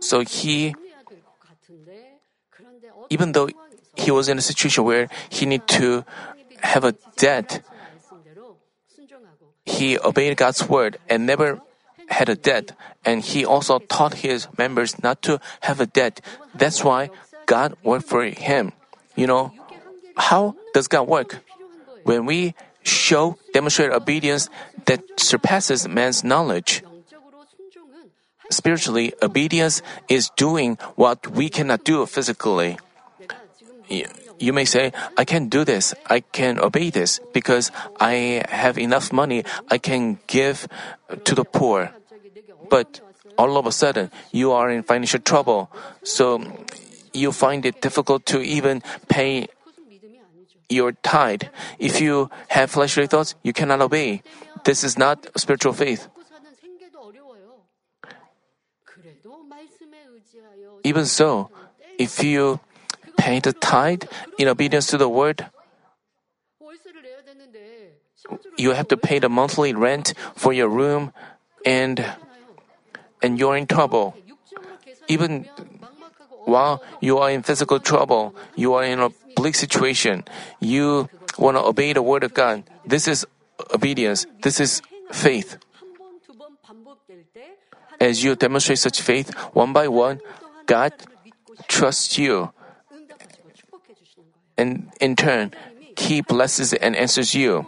So 0.00 0.22
he, 0.22 0.74
even 3.10 3.32
though 3.32 3.50
he 3.96 4.10
was 4.10 4.28
in 4.28 4.38
a 4.38 4.44
situation 4.44 4.84
where 4.84 5.08
he 5.28 5.44
need 5.44 5.66
to 5.82 6.04
have 6.62 6.84
a 6.84 6.94
debt, 7.16 7.62
he 9.66 9.98
obeyed 9.98 10.36
God's 10.36 10.68
word 10.68 10.98
and 11.08 11.26
never 11.26 11.60
had 12.08 12.28
a 12.28 12.34
debt, 12.34 12.72
and 13.04 13.22
he 13.22 13.44
also 13.44 13.78
taught 13.78 14.26
his 14.26 14.48
members 14.58 15.02
not 15.02 15.22
to 15.22 15.40
have 15.62 15.80
a 15.80 15.86
debt. 15.86 16.20
That's 16.54 16.82
why 16.82 17.10
God 17.46 17.76
worked 17.82 18.06
for 18.06 18.24
him. 18.24 18.72
You 19.14 19.26
know, 19.26 19.52
how 20.16 20.56
does 20.74 20.88
God 20.88 21.08
work? 21.08 21.40
When 22.04 22.26
we 22.26 22.54
show, 22.82 23.36
demonstrate 23.52 23.92
obedience 23.92 24.48
that 24.86 25.02
surpasses 25.16 25.86
man's 25.86 26.24
knowledge. 26.24 26.82
Spiritually, 28.50 29.12
obedience 29.22 29.82
is 30.08 30.30
doing 30.36 30.76
what 30.96 31.26
we 31.28 31.48
cannot 31.48 31.84
do 31.84 32.04
physically. 32.06 32.78
You 34.38 34.52
may 34.52 34.64
say, 34.64 34.92
I 35.16 35.24
can 35.24 35.48
do 35.48 35.64
this, 35.64 35.94
I 36.06 36.20
can 36.20 36.58
obey 36.58 36.90
this 36.90 37.20
because 37.32 37.70
I 38.00 38.42
have 38.48 38.78
enough 38.78 39.12
money 39.12 39.44
I 39.68 39.78
can 39.78 40.18
give 40.26 40.66
to 41.24 41.34
the 41.34 41.44
poor. 41.44 41.92
But 42.70 43.00
all 43.36 43.58
of 43.58 43.66
a 43.66 43.72
sudden, 43.72 44.10
you 44.32 44.52
are 44.52 44.70
in 44.70 44.82
financial 44.82 45.20
trouble, 45.20 45.70
so 46.02 46.40
you 47.12 47.32
find 47.32 47.66
it 47.66 47.80
difficult 47.80 48.24
to 48.26 48.40
even 48.40 48.82
pay 49.08 49.48
your 50.70 50.92
tied. 51.02 51.50
If 51.78 52.00
you 52.00 52.30
have 52.48 52.70
fleshly 52.70 53.06
thoughts, 53.06 53.34
you 53.42 53.52
cannot 53.52 53.82
obey. 53.82 54.22
This 54.64 54.84
is 54.84 54.96
not 54.96 55.26
spiritual 55.36 55.72
faith. 55.72 56.08
Even 60.84 61.04
so, 61.04 61.50
if 61.98 62.24
you 62.24 62.60
pay 63.16 63.40
the 63.40 63.52
tithe 63.52 64.04
in 64.38 64.48
obedience 64.48 64.86
to 64.88 64.96
the 64.96 65.08
word, 65.08 65.46
you 68.56 68.72
have 68.72 68.88
to 68.88 68.96
pay 68.96 69.18
the 69.18 69.28
monthly 69.28 69.74
rent 69.74 70.14
for 70.34 70.52
your 70.52 70.68
room 70.68 71.12
and 71.64 72.04
and 73.22 73.38
you're 73.38 73.56
in 73.56 73.66
trouble. 73.66 74.14
Even 75.08 75.48
while 76.50 76.82
you 77.00 77.18
are 77.18 77.30
in 77.30 77.42
physical 77.42 77.78
trouble, 77.78 78.34
you 78.56 78.74
are 78.74 78.84
in 78.84 78.98
a 78.98 79.10
bleak 79.36 79.54
situation, 79.54 80.24
you 80.58 81.08
want 81.38 81.56
to 81.56 81.62
obey 81.62 81.92
the 81.92 82.02
word 82.02 82.24
of 82.24 82.34
God. 82.34 82.64
This 82.84 83.06
is 83.06 83.26
obedience. 83.72 84.26
This 84.42 84.60
is 84.60 84.82
faith. 85.12 85.56
As 88.00 88.24
you 88.24 88.34
demonstrate 88.34 88.78
such 88.78 89.00
faith 89.00 89.30
one 89.52 89.72
by 89.72 89.88
one, 89.88 90.20
God 90.66 90.92
trusts 91.68 92.18
you. 92.18 92.50
And 94.56 94.92
in 95.00 95.16
turn, 95.16 95.52
He 95.96 96.20
blesses 96.20 96.72
and 96.72 96.96
answers 96.96 97.34
you. 97.34 97.66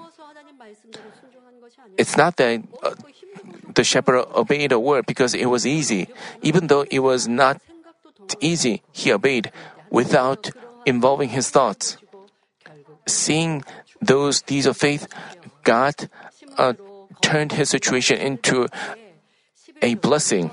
It's 1.97 2.17
not 2.17 2.37
that 2.37 2.62
uh, 2.83 2.95
the 3.75 3.85
shepherd 3.85 4.25
obeyed 4.35 4.71
the 4.71 4.79
word 4.79 5.05
because 5.07 5.35
it 5.35 5.47
was 5.47 5.67
easy. 5.67 6.09
Even 6.41 6.69
though 6.69 6.85
it 6.91 7.01
was 7.01 7.29
not 7.29 7.61
easy, 8.41 8.83
he 8.93 9.12
obeyed 9.12 9.53
without 9.91 10.51
involving 10.87 11.31
his 11.31 11.51
thoughts. 11.51 11.99
Seeing 13.07 13.65
those 14.01 14.43
deeds 14.43 14.67
of 14.67 14.77
faith, 14.77 15.09
God 15.65 16.09
uh, 16.57 16.75
turned 17.21 17.53
his 17.53 17.71
situation 17.71 18.19
into 18.19 18.69
a 19.81 19.95
blessing. 19.95 20.51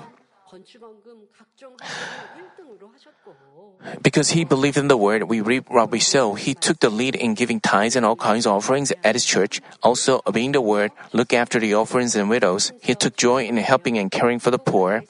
Because 4.02 4.30
he 4.30 4.44
believed 4.44 4.76
in 4.76 4.88
the 4.88 4.96
word, 4.96 5.24
we 5.24 5.40
reap 5.40 5.70
what 5.70 5.90
we 5.90 6.00
sow. 6.00 6.34
He 6.34 6.54
took 6.54 6.80
the 6.80 6.90
lead 6.90 7.16
in 7.16 7.34
giving 7.34 7.60
tithes 7.60 7.96
and 7.96 8.04
all 8.04 8.16
kinds 8.16 8.46
of 8.46 8.52
offerings 8.52 8.92
at 9.04 9.14
his 9.14 9.24
church. 9.24 9.60
Also, 9.82 10.20
obeying 10.26 10.52
the 10.52 10.60
word, 10.60 10.92
look 11.12 11.32
after 11.32 11.58
the 11.58 11.74
orphans 11.74 12.14
and 12.14 12.28
widows. 12.28 12.72
He 12.82 12.94
took 12.94 13.16
joy 13.16 13.44
in 13.44 13.56
helping 13.56 13.96
and 13.96 14.10
caring 14.10 14.38
for 14.38 14.50
the 14.50 14.58
poor. 14.58 15.02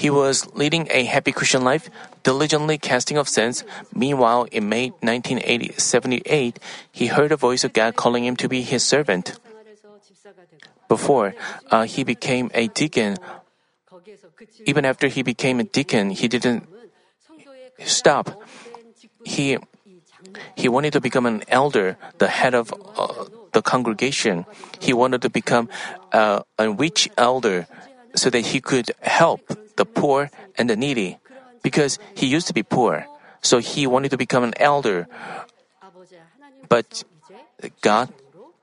He 0.00 0.08
was 0.08 0.48
leading 0.56 0.88
a 0.88 1.04
happy 1.04 1.28
Christian 1.28 1.60
life, 1.60 1.92
diligently 2.24 2.80
casting 2.80 3.20
off 3.20 3.28
sins. 3.28 3.68
Meanwhile, 3.92 4.48
in 4.48 4.64
May 4.64 4.96
1978, 5.04 6.24
he 6.88 7.12
heard 7.12 7.32
a 7.32 7.36
voice 7.36 7.68
of 7.68 7.76
God 7.76 8.00
calling 8.00 8.24
him 8.24 8.32
to 8.40 8.48
be 8.48 8.64
his 8.64 8.80
servant. 8.80 9.36
Before 10.88 11.36
uh, 11.70 11.84
he 11.84 12.00
became 12.02 12.48
a 12.56 12.72
deacon, 12.72 13.20
even 14.64 14.88
after 14.88 15.06
he 15.06 15.20
became 15.20 15.60
a 15.60 15.68
deacon, 15.68 16.08
he 16.08 16.32
didn't 16.32 16.64
stop. 17.84 18.40
He 19.28 19.58
he 20.56 20.68
wanted 20.68 20.96
to 20.96 21.00
become 21.04 21.26
an 21.26 21.44
elder, 21.48 22.00
the 22.16 22.28
head 22.28 22.54
of 22.54 22.72
uh, 22.96 23.28
the 23.52 23.60
congregation. 23.60 24.46
He 24.80 24.96
wanted 24.96 25.20
to 25.22 25.28
become 25.28 25.68
uh, 26.12 26.40
a 26.58 26.70
rich 26.70 27.10
elder 27.18 27.68
so 28.14 28.30
that 28.30 28.52
he 28.52 28.60
could 28.60 28.92
help 29.00 29.40
the 29.76 29.84
poor 29.84 30.30
and 30.56 30.68
the 30.68 30.76
needy 30.76 31.18
because 31.62 31.98
he 32.14 32.26
used 32.26 32.46
to 32.48 32.54
be 32.54 32.62
poor. 32.62 33.06
So 33.42 33.58
he 33.58 33.86
wanted 33.86 34.10
to 34.10 34.18
become 34.18 34.44
an 34.44 34.54
elder. 34.56 35.06
But 36.68 37.04
God 37.80 38.12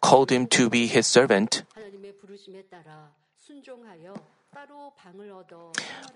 called 0.01 0.32
him 0.32 0.48
to 0.48 0.70
be 0.70 0.88
his 0.88 1.08
servant. 1.08 1.63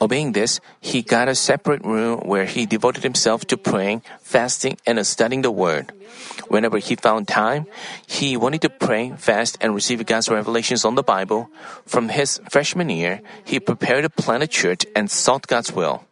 Obeying 0.02 0.32
this, 0.32 0.60
he 0.80 1.02
got 1.02 1.30
a 1.30 1.36
separate 1.36 1.84
room 1.86 2.22
where 2.26 2.46
he 2.46 2.66
devoted 2.66 3.04
himself 3.04 3.46
to 3.46 3.58
praying, 3.58 4.02
fasting, 4.20 4.78
and 4.86 5.06
studying 5.06 5.42
the 5.42 5.52
Word. 5.52 5.94
Whenever 6.48 6.80
he 6.80 6.96
found 6.96 7.28
time, 7.28 7.68
he 8.08 8.36
wanted 8.36 8.62
to 8.62 8.70
pray, 8.70 9.14
fast, 9.18 9.58
and 9.62 9.76
receive 9.76 10.06
God's 10.06 10.30
revelations 10.30 10.84
on 10.86 10.96
the 10.96 11.04
Bible. 11.04 11.50
From 11.86 12.10
his 12.10 12.42
freshman 12.50 12.90
year, 12.90 13.22
he 13.46 13.60
prepared 13.60 14.04
to 14.04 14.10
plant 14.10 14.44
a 14.44 14.48
church 14.48 14.86
and 14.96 15.10
sought 15.10 15.48
God's 15.48 15.72
will. 15.72 16.04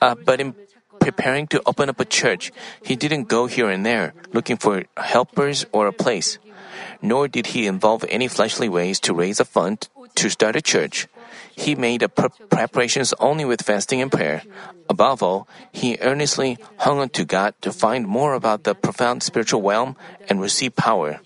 Uh, 0.00 0.14
but 0.14 0.40
in 0.40 0.54
preparing 1.00 1.46
to 1.48 1.62
open 1.66 1.88
up 1.88 1.98
a 2.00 2.04
church, 2.04 2.52
he 2.82 2.94
didn't 2.94 3.26
go 3.26 3.46
here 3.46 3.68
and 3.68 3.84
there 3.84 4.14
looking 4.32 4.56
for 4.56 4.84
helpers 4.96 5.66
or 5.72 5.86
a 5.86 5.92
place. 5.92 6.38
Nor 7.00 7.28
did 7.28 7.48
he 7.48 7.66
involve 7.66 8.04
any 8.08 8.28
fleshly 8.28 8.68
ways 8.68 8.98
to 9.00 9.14
raise 9.14 9.40
a 9.40 9.44
fund 9.44 9.88
to 10.16 10.30
start 10.30 10.56
a 10.56 10.62
church. 10.62 11.06
He 11.54 11.74
made 11.74 12.02
pre- 12.14 12.30
preparations 12.50 13.14
only 13.18 13.44
with 13.44 13.62
fasting 13.62 14.00
and 14.00 14.10
prayer. 14.10 14.42
Above 14.88 15.22
all, 15.22 15.48
he 15.72 15.98
earnestly 16.00 16.58
hung 16.78 16.98
on 16.98 17.10
to 17.10 17.24
God 17.24 17.54
to 17.62 17.72
find 17.72 18.06
more 18.06 18.34
about 18.34 18.64
the 18.64 18.74
profound 18.74 19.22
spiritual 19.22 19.62
realm 19.62 19.96
and 20.28 20.40
receive 20.40 20.74
power. 20.74 21.20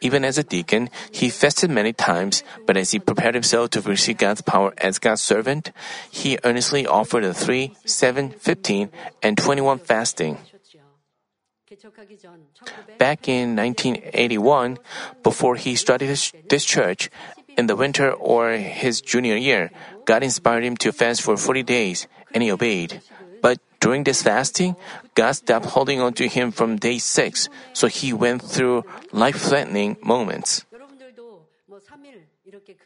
Even 0.00 0.24
as 0.24 0.38
a 0.38 0.44
deacon, 0.44 0.90
he 1.10 1.28
fasted 1.30 1.70
many 1.70 1.92
times, 1.92 2.44
but 2.66 2.76
as 2.76 2.92
he 2.92 2.98
prepared 2.98 3.34
himself 3.34 3.70
to 3.70 3.80
receive 3.80 4.18
God's 4.18 4.42
power 4.42 4.72
as 4.78 4.98
God's 4.98 5.22
servant, 5.22 5.72
he 6.10 6.38
earnestly 6.44 6.86
offered 6.86 7.24
a 7.24 7.34
3, 7.34 7.74
7, 7.84 8.30
15, 8.30 8.90
and 9.22 9.36
21 9.36 9.78
fasting. 9.78 10.38
Back 12.98 13.28
in 13.28 13.56
1981, 13.56 14.78
before 15.22 15.56
he 15.56 15.76
started 15.76 16.08
his, 16.08 16.32
this 16.48 16.64
church, 16.64 17.10
in 17.56 17.66
the 17.66 17.76
winter 17.76 18.12
or 18.12 18.52
his 18.52 19.00
junior 19.00 19.36
year, 19.36 19.70
God 20.04 20.22
inspired 20.22 20.64
him 20.64 20.76
to 20.78 20.92
fast 20.92 21.22
for 21.22 21.36
40 21.36 21.62
days, 21.62 22.06
and 22.34 22.42
he 22.42 22.52
obeyed. 22.52 23.00
But 23.40 23.58
during 23.80 24.04
this 24.04 24.22
fasting, 24.22 24.76
God 25.14 25.32
stopped 25.32 25.66
holding 25.66 26.00
on 26.00 26.12
to 26.14 26.28
him 26.28 26.52
from 26.52 26.76
day 26.76 26.98
6, 26.98 27.48
so 27.72 27.86
he 27.86 28.12
went 28.12 28.42
through 28.42 28.84
life 29.12 29.36
threatening 29.36 29.96
moments. 30.02 30.64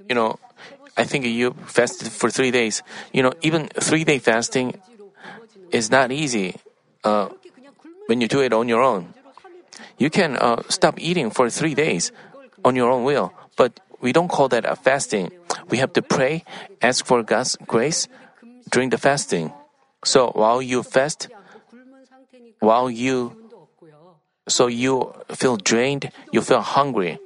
You 0.09 0.15
know, 0.15 0.39
I 0.97 1.05
think 1.05 1.25
you 1.25 1.55
fasted 1.67 2.09
for 2.09 2.31
three 2.31 2.51
days. 2.51 2.83
You 3.13 3.23
know, 3.23 3.33
even 3.43 3.69
three 3.69 4.05
day 4.05 4.19
fasting 4.19 4.81
is 5.71 5.91
not 5.91 6.11
easy. 6.13 6.57
Uh, 7.05 7.29
when 8.11 8.21
you 8.21 8.27
do 8.27 8.43
it 8.43 8.53
on 8.53 8.67
your 8.67 8.83
own. 8.83 9.15
You 9.97 10.11
can 10.11 10.35
uh, 10.35 10.67
stop 10.67 10.99
eating 10.99 11.31
for 11.31 11.49
three 11.49 11.79
days 11.79 12.11
on 12.67 12.75
your 12.75 12.91
own 12.91 13.07
will, 13.07 13.31
but 13.55 13.79
we 14.03 14.11
don't 14.11 14.27
call 14.27 14.49
that 14.51 14.67
a 14.67 14.75
fasting. 14.75 15.31
We 15.71 15.79
have 15.79 15.93
to 15.95 16.03
pray, 16.03 16.43
ask 16.83 17.07
for 17.07 17.23
God's 17.23 17.55
grace 17.71 18.09
during 18.69 18.91
the 18.91 18.99
fasting. 18.99 19.55
So 20.03 20.35
while 20.35 20.61
you 20.61 20.83
fast, 20.83 21.29
while 22.59 22.91
you 22.91 23.39
so 24.49 24.67
you 24.67 25.15
feel 25.31 25.57
drained, 25.57 26.11
you 26.33 26.43
feel 26.43 26.67
hungry, 26.67 27.23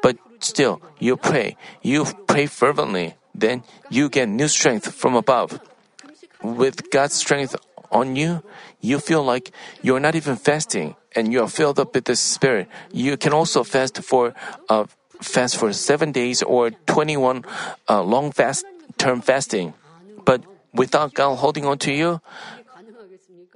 but 0.00 0.14
still 0.38 0.80
you 1.00 1.16
pray, 1.16 1.56
you 1.82 2.06
pray 2.30 2.46
fervently, 2.46 3.18
then 3.34 3.64
you 3.90 4.08
get 4.08 4.28
new 4.28 4.46
strength 4.46 4.94
from 4.94 5.16
above. 5.16 5.58
With 6.40 6.88
God's 6.94 7.18
strength 7.18 7.56
on 7.90 8.16
you, 8.16 8.42
you 8.80 8.98
feel 8.98 9.22
like 9.22 9.50
you're 9.82 10.00
not 10.00 10.14
even 10.14 10.36
fasting 10.36 10.96
and 11.14 11.32
you 11.32 11.42
are 11.42 11.48
filled 11.48 11.78
up 11.78 11.94
with 11.94 12.04
the 12.04 12.16
Spirit. 12.16 12.68
You 12.92 13.16
can 13.16 13.32
also 13.32 13.64
fast 13.64 14.02
for 14.02 14.34
uh, 14.68 14.86
fast 15.20 15.56
for 15.56 15.72
seven 15.72 16.12
days 16.12 16.42
or 16.42 16.70
21 16.86 17.44
uh, 17.88 18.02
long 18.02 18.32
fast 18.32 18.64
term 18.98 19.20
fasting. 19.20 19.74
But 20.24 20.42
without 20.72 21.14
God 21.14 21.36
holding 21.36 21.66
on 21.66 21.78
to 21.78 21.92
you, 21.92 22.20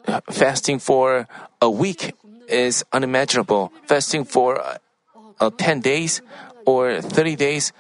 uh, 0.06 0.20
fasting 0.30 0.78
for 0.78 1.26
a 1.60 1.70
week 1.70 2.14
is 2.48 2.84
unimaginable. 2.92 3.72
Fasting 3.86 4.24
for 4.24 4.60
uh, 5.40 5.50
10 5.56 5.80
days 5.80 6.20
or 6.66 7.00
30 7.00 7.36
days 7.36 7.72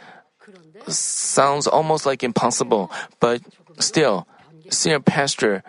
sounds 0.88 1.66
almost 1.66 2.06
like 2.06 2.22
impossible, 2.22 2.90
but 3.20 3.40
still, 3.78 4.26
senior 4.68 5.00
pastor 5.00 5.62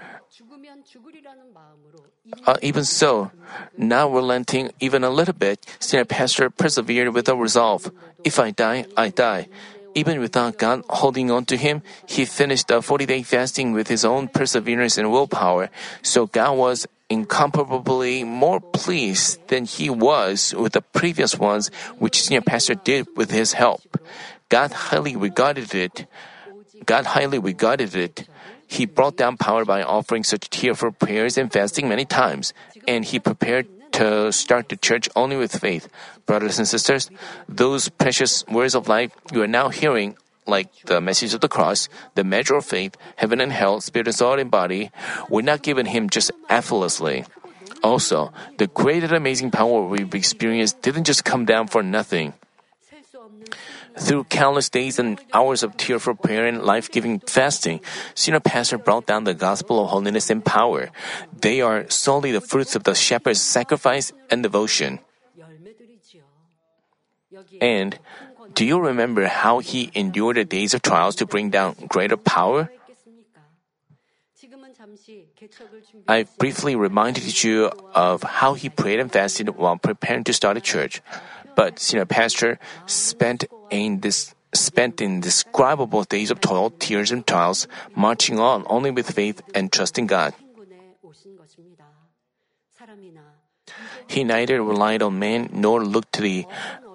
uh, 2.45 2.57
even 2.61 2.83
so, 2.83 3.31
not 3.77 4.11
relenting 4.11 4.71
even 4.79 5.03
a 5.03 5.09
little 5.09 5.33
bit, 5.33 5.65
senior 5.79 6.05
pastor 6.05 6.49
persevered 6.49 7.13
with 7.13 7.27
a 7.29 7.35
resolve. 7.35 7.91
If 8.23 8.39
I 8.39 8.51
die, 8.51 8.85
I 8.97 9.09
die. 9.09 9.47
Even 9.95 10.19
without 10.19 10.57
God 10.57 10.83
holding 10.89 11.31
on 11.31 11.45
to 11.45 11.55
him, 11.55 11.81
he 12.05 12.25
finished 12.25 12.67
the 12.67 12.81
40 12.81 13.05
day 13.05 13.23
fasting 13.23 13.71
with 13.71 13.87
his 13.87 14.03
own 14.03 14.27
perseverance 14.27 14.97
and 14.97 15.11
willpower. 15.11 15.69
So 16.01 16.27
God 16.27 16.57
was 16.57 16.85
incomparably 17.09 18.23
more 18.23 18.59
pleased 18.59 19.47
than 19.47 19.65
he 19.65 19.89
was 19.89 20.53
with 20.57 20.73
the 20.73 20.81
previous 20.81 21.37
ones 21.37 21.69
which 21.97 22.23
senior 22.23 22.41
pastor 22.41 22.75
did 22.75 23.07
with 23.15 23.31
his 23.31 23.53
help. 23.53 23.97
God 24.49 24.71
highly 24.71 25.15
regarded 25.15 25.73
it. 25.73 26.07
God 26.85 27.05
highly 27.05 27.39
regarded 27.39 27.95
it. 27.95 28.27
He 28.67 28.85
brought 28.85 29.17
down 29.17 29.37
power 29.37 29.65
by 29.65 29.83
offering 29.83 30.23
such 30.23 30.49
tearful 30.49 30.91
prayers 30.91 31.37
and 31.37 31.51
fasting 31.51 31.87
many 31.87 32.05
times, 32.05 32.53
and 32.87 33.05
he 33.05 33.19
prepared 33.19 33.67
to 33.93 34.31
start 34.31 34.69
the 34.69 34.75
church 34.75 35.07
only 35.15 35.37
with 35.37 35.55
faith. 35.55 35.87
Brothers 36.25 36.59
and 36.59 36.67
sisters, 36.67 37.09
those 37.47 37.89
precious 37.89 38.45
words 38.47 38.75
of 38.75 38.89
life 38.89 39.11
you 39.31 39.41
are 39.41 39.47
now 39.47 39.69
hearing, 39.69 40.17
like 40.45 40.67
the 40.85 40.99
message 40.99 41.33
of 41.33 41.41
the 41.41 41.47
cross, 41.47 41.87
the 42.15 42.23
measure 42.23 42.55
of 42.55 42.65
faith, 42.65 42.97
heaven 43.15 43.39
and 43.39 43.51
hell, 43.51 43.79
spirit, 43.81 44.07
and 44.07 44.15
soul, 44.15 44.39
and 44.39 44.51
body, 44.51 44.91
were 45.29 45.41
not 45.41 45.61
given 45.61 45.85
him 45.85 46.09
just 46.09 46.31
effortlessly. 46.49 47.25
Also, 47.83 48.33
the 48.57 48.67
great 48.67 49.03
and 49.03 49.13
amazing 49.13 49.51
power 49.51 49.81
we've 49.87 50.15
experienced 50.15 50.81
didn't 50.81 51.05
just 51.05 51.23
come 51.23 51.45
down 51.45 51.67
for 51.67 51.83
nothing. 51.83 52.33
Through 53.97 54.25
countless 54.25 54.69
days 54.69 54.99
and 54.99 55.19
hours 55.33 55.63
of 55.63 55.77
tearful 55.77 56.15
prayer 56.15 56.45
and 56.45 56.63
life-giving 56.63 57.19
fasting, 57.27 57.79
senior 58.13 58.41
pastor 58.41 58.77
brought 58.77 59.05
down 59.05 59.23
the 59.23 59.33
gospel 59.33 59.79
of 59.81 59.89
holiness 59.89 60.29
and 60.29 60.43
power. 60.43 60.91
They 61.31 61.61
are 61.61 61.89
solely 61.89 62.31
the 62.31 62.41
fruits 62.41 62.75
of 62.75 62.83
the 62.83 62.93
shepherd's 62.93 63.41
sacrifice 63.41 64.11
and 64.29 64.43
devotion. 64.43 64.99
And 67.61 67.99
do 68.53 68.65
you 68.65 68.79
remember 68.79 69.27
how 69.27 69.59
he 69.59 69.91
endured 69.95 70.37
the 70.37 70.45
days 70.45 70.73
of 70.73 70.81
trials 70.81 71.15
to 71.17 71.25
bring 71.25 71.49
down 71.49 71.75
greater 71.87 72.17
power? 72.17 72.69
I 76.07 76.27
briefly 76.37 76.75
reminded 76.75 77.43
you 77.43 77.71
of 77.93 78.23
how 78.23 78.53
he 78.53 78.69
prayed 78.69 78.99
and 78.99 79.11
fasted 79.11 79.49
while 79.55 79.77
preparing 79.77 80.23
to 80.25 80.33
start 80.33 80.57
a 80.57 80.61
church. 80.61 81.01
But 81.55 81.79
senior 81.79 82.05
pastor 82.05 82.59
spent 82.85 83.45
in 83.69 83.99
this 84.01 84.33
spent 84.53 85.01
indescribable 85.01 86.03
days 86.03 86.31
of 86.31 86.39
toil, 86.39 86.71
tears, 86.79 87.11
and 87.11 87.27
trials, 87.27 87.67
marching 87.95 88.39
on 88.39 88.63
only 88.67 88.91
with 88.91 89.11
faith 89.11 89.41
and 89.53 89.71
trusting 89.71 90.07
God. 90.07 90.33
He 94.07 94.23
neither 94.23 94.61
relied 94.63 95.01
on 95.01 95.19
man 95.19 95.49
nor 95.51 95.83
looked 95.83 96.13
to 96.13 96.21
the 96.21 96.45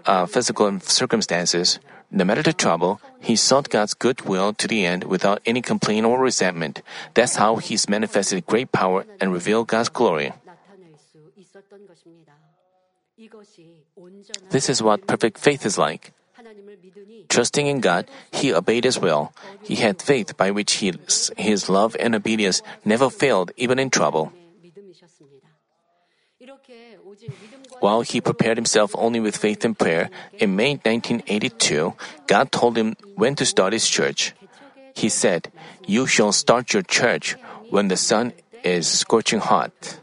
uh, 0.07 0.27
physical 0.27 0.81
circumstances. 0.81 1.79
No 2.11 2.25
matter 2.25 2.43
the 2.43 2.53
trouble, 2.53 3.01
he 3.21 3.37
sought 3.37 3.69
God's 3.69 3.95
goodwill 3.95 4.53
to 4.55 4.67
the 4.67 4.85
end 4.85 5.05
without 5.05 5.41
any 5.47 5.63
complaint 5.63 6.07
or 6.07 6.19
resentment. 6.19 6.83
That's 7.15 7.37
how 7.37 7.57
he's 7.57 7.89
manifested 7.89 8.47
great 8.47 8.73
power 8.73 9.05
and 9.21 9.33
revealed 9.33 9.69
God's 9.69 9.89
glory. 9.89 10.33
This 14.51 14.69
is 14.69 14.83
what 14.83 15.07
perfect 15.07 15.39
faith 15.39 15.67
is 15.67 15.77
like. 15.77 16.13
Trusting 17.29 17.67
in 17.67 17.81
God, 17.81 18.11
he 18.33 18.53
obeyed 18.53 18.85
his 18.85 18.99
will. 18.99 19.33
He 19.63 19.77
had 19.77 20.03
faith 20.03 20.37
by 20.37 20.51
which 20.51 20.83
he, 20.83 20.93
his 21.37 21.69
love 21.69 21.97
and 21.99 22.15
obedience 22.15 22.63
never 22.85 23.11
failed, 23.11 23.53
even 23.57 23.79
in 23.79 23.91
trouble. 23.91 24.33
While 27.81 28.01
he 28.01 28.21
prepared 28.21 28.57
himself 28.57 28.95
only 28.97 29.21
with 29.21 29.37
faith 29.37 29.65
and 29.65 29.79
prayer, 29.79 30.11
in 30.39 30.57
May 30.57 30.81
1982, 30.81 31.95
God 32.27 32.51
told 32.51 32.77
him 32.77 32.97
when 33.15 33.37
to 33.37 33.45
start 33.45 33.73
his 33.73 33.89
church. 33.89 34.35
He 34.95 35.09
said, 35.09 35.53
You 35.87 36.07
shall 36.07 36.33
start 36.33 36.73
your 36.73 36.83
church 36.83 37.37
when 37.69 37.89
the 37.89 37.97
sun 37.97 38.33
is 38.65 38.89
scorching 38.89 39.41
hot. 39.41 40.01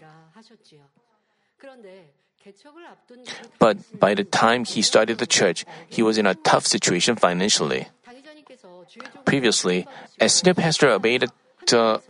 But 3.59 3.77
by 3.99 4.13
the 4.13 4.23
time 4.23 4.65
he 4.65 4.81
started 4.81 5.17
the 5.17 5.27
church, 5.27 5.65
he 5.87 6.01
was 6.01 6.17
in 6.17 6.25
a 6.25 6.35
tough 6.35 6.65
situation 6.65 7.15
financially. 7.15 7.87
Previously, 9.25 9.87
as 10.19 10.33
senior 10.33 10.53
pastor 10.53 10.89
obeyed 10.89 11.23
a 11.23 11.29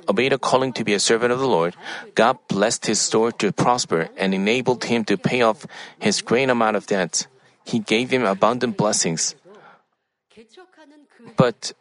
obeyed 0.07 0.33
a 0.33 0.37
calling 0.37 0.71
to 0.73 0.83
be 0.83 0.93
a 0.93 0.99
servant 0.99 1.31
of 1.31 1.39
the 1.39 1.47
Lord, 1.47 1.75
God 2.13 2.37
blessed 2.47 2.85
his 2.85 3.01
store 3.01 3.31
to 3.41 3.51
prosper 3.51 4.09
and 4.17 4.33
enabled 4.33 4.85
him 4.85 5.03
to 5.05 5.17
pay 5.17 5.41
off 5.41 5.65
his 5.97 6.21
great 6.21 6.49
amount 6.49 6.77
of 6.77 6.85
debts. 6.85 7.27
He 7.65 7.79
gave 7.79 8.11
him 8.11 8.23
abundant 8.23 8.77
blessings. 8.77 9.35
But, 11.35 11.73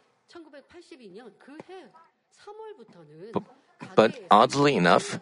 but 3.95 4.11
oddly 4.31 4.75
enough, 4.75 5.19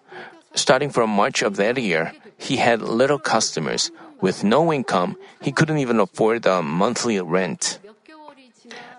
Starting 0.55 0.89
from 0.89 1.09
March 1.09 1.41
of 1.41 1.57
that 1.57 1.77
year, 1.77 2.13
he 2.37 2.57
had 2.57 2.81
little 2.81 3.19
customers. 3.19 3.91
With 4.21 4.43
no 4.43 4.71
income, 4.71 5.17
he 5.41 5.51
couldn't 5.51 5.77
even 5.77 5.99
afford 5.99 6.43
the 6.43 6.61
monthly 6.61 7.19
rent. 7.19 7.79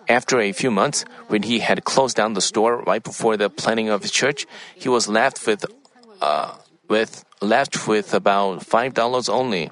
After 0.08 0.38
a 0.38 0.52
few 0.52 0.70
months, 0.70 1.04
when 1.28 1.42
he 1.42 1.58
had 1.58 1.84
closed 1.84 2.16
down 2.16 2.34
the 2.34 2.40
store 2.40 2.84
right 2.86 3.02
before 3.02 3.36
the 3.36 3.50
planning 3.50 3.88
of 3.88 4.02
his 4.02 4.12
church, 4.12 4.46
he 4.74 4.88
was 4.88 5.08
left 5.08 5.44
with, 5.46 5.64
uh, 6.20 6.54
with 6.88 7.24
left 7.40 7.88
with 7.88 8.14
about 8.14 8.64
five 8.64 8.94
dollars 8.94 9.28
only. 9.28 9.70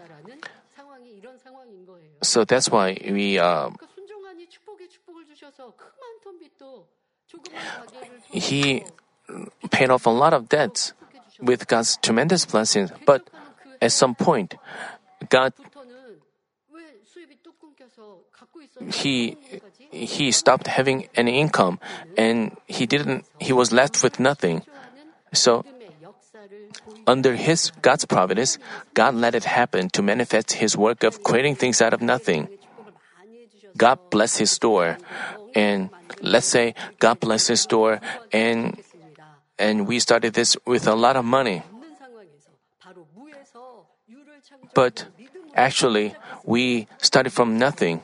So 2.23 2.44
that's 2.44 2.70
why 2.70 2.99
we. 3.05 3.38
Uh, 3.38 3.70
he 8.33 8.83
paid 9.70 9.90
off 9.90 10.07
a 10.07 10.11
lot 10.11 10.33
of 10.33 10.49
debts 10.49 10.92
with 11.45 11.69
God's 11.69 11.97
tremendous 11.99 12.45
blessings, 12.47 12.91
but 13.05 13.29
at 13.81 13.93
some 13.93 14.15
point, 14.15 14.57
God 15.29 15.53
he 18.91 19.37
he 19.91 20.33
stopped 20.33 20.67
having 20.67 21.09
any 21.15 21.41
income 21.41 21.79
and 22.17 22.57
he 22.67 22.87
didn't 22.87 23.25
he 23.39 23.53
was 23.53 23.73
left 23.73 24.03
with 24.03 24.19
nothing. 24.19 24.63
So 25.33 25.65
under 27.07 27.35
his 27.35 27.71
god's 27.83 28.05
providence 28.05 28.59
god 28.95 29.15
let 29.15 29.35
it 29.35 29.45
happen 29.45 29.89
to 29.91 30.03
manifest 30.03 30.53
his 30.53 30.77
work 30.77 31.03
of 31.03 31.23
creating 31.23 31.55
things 31.55 31.81
out 31.81 31.93
of 31.93 32.03
nothing. 32.03 32.49
God 33.77 33.99
bless 34.11 34.37
his 34.37 34.51
store 34.51 34.99
and 35.55 35.91
let's 36.21 36.47
say 36.47 36.75
god 36.99 37.21
bless 37.21 37.47
his 37.47 37.61
store 37.61 38.01
and 38.33 38.79
and 39.59 39.87
we 39.87 39.99
started 39.99 40.35
this 40.35 40.57
with 40.67 40.87
a 40.87 40.95
lot 40.95 41.17
of 41.17 41.25
money. 41.25 41.62
But 44.75 45.07
actually, 45.55 46.14
we 46.45 46.87
started 46.99 47.33
from 47.33 47.59
nothing, 47.59 48.01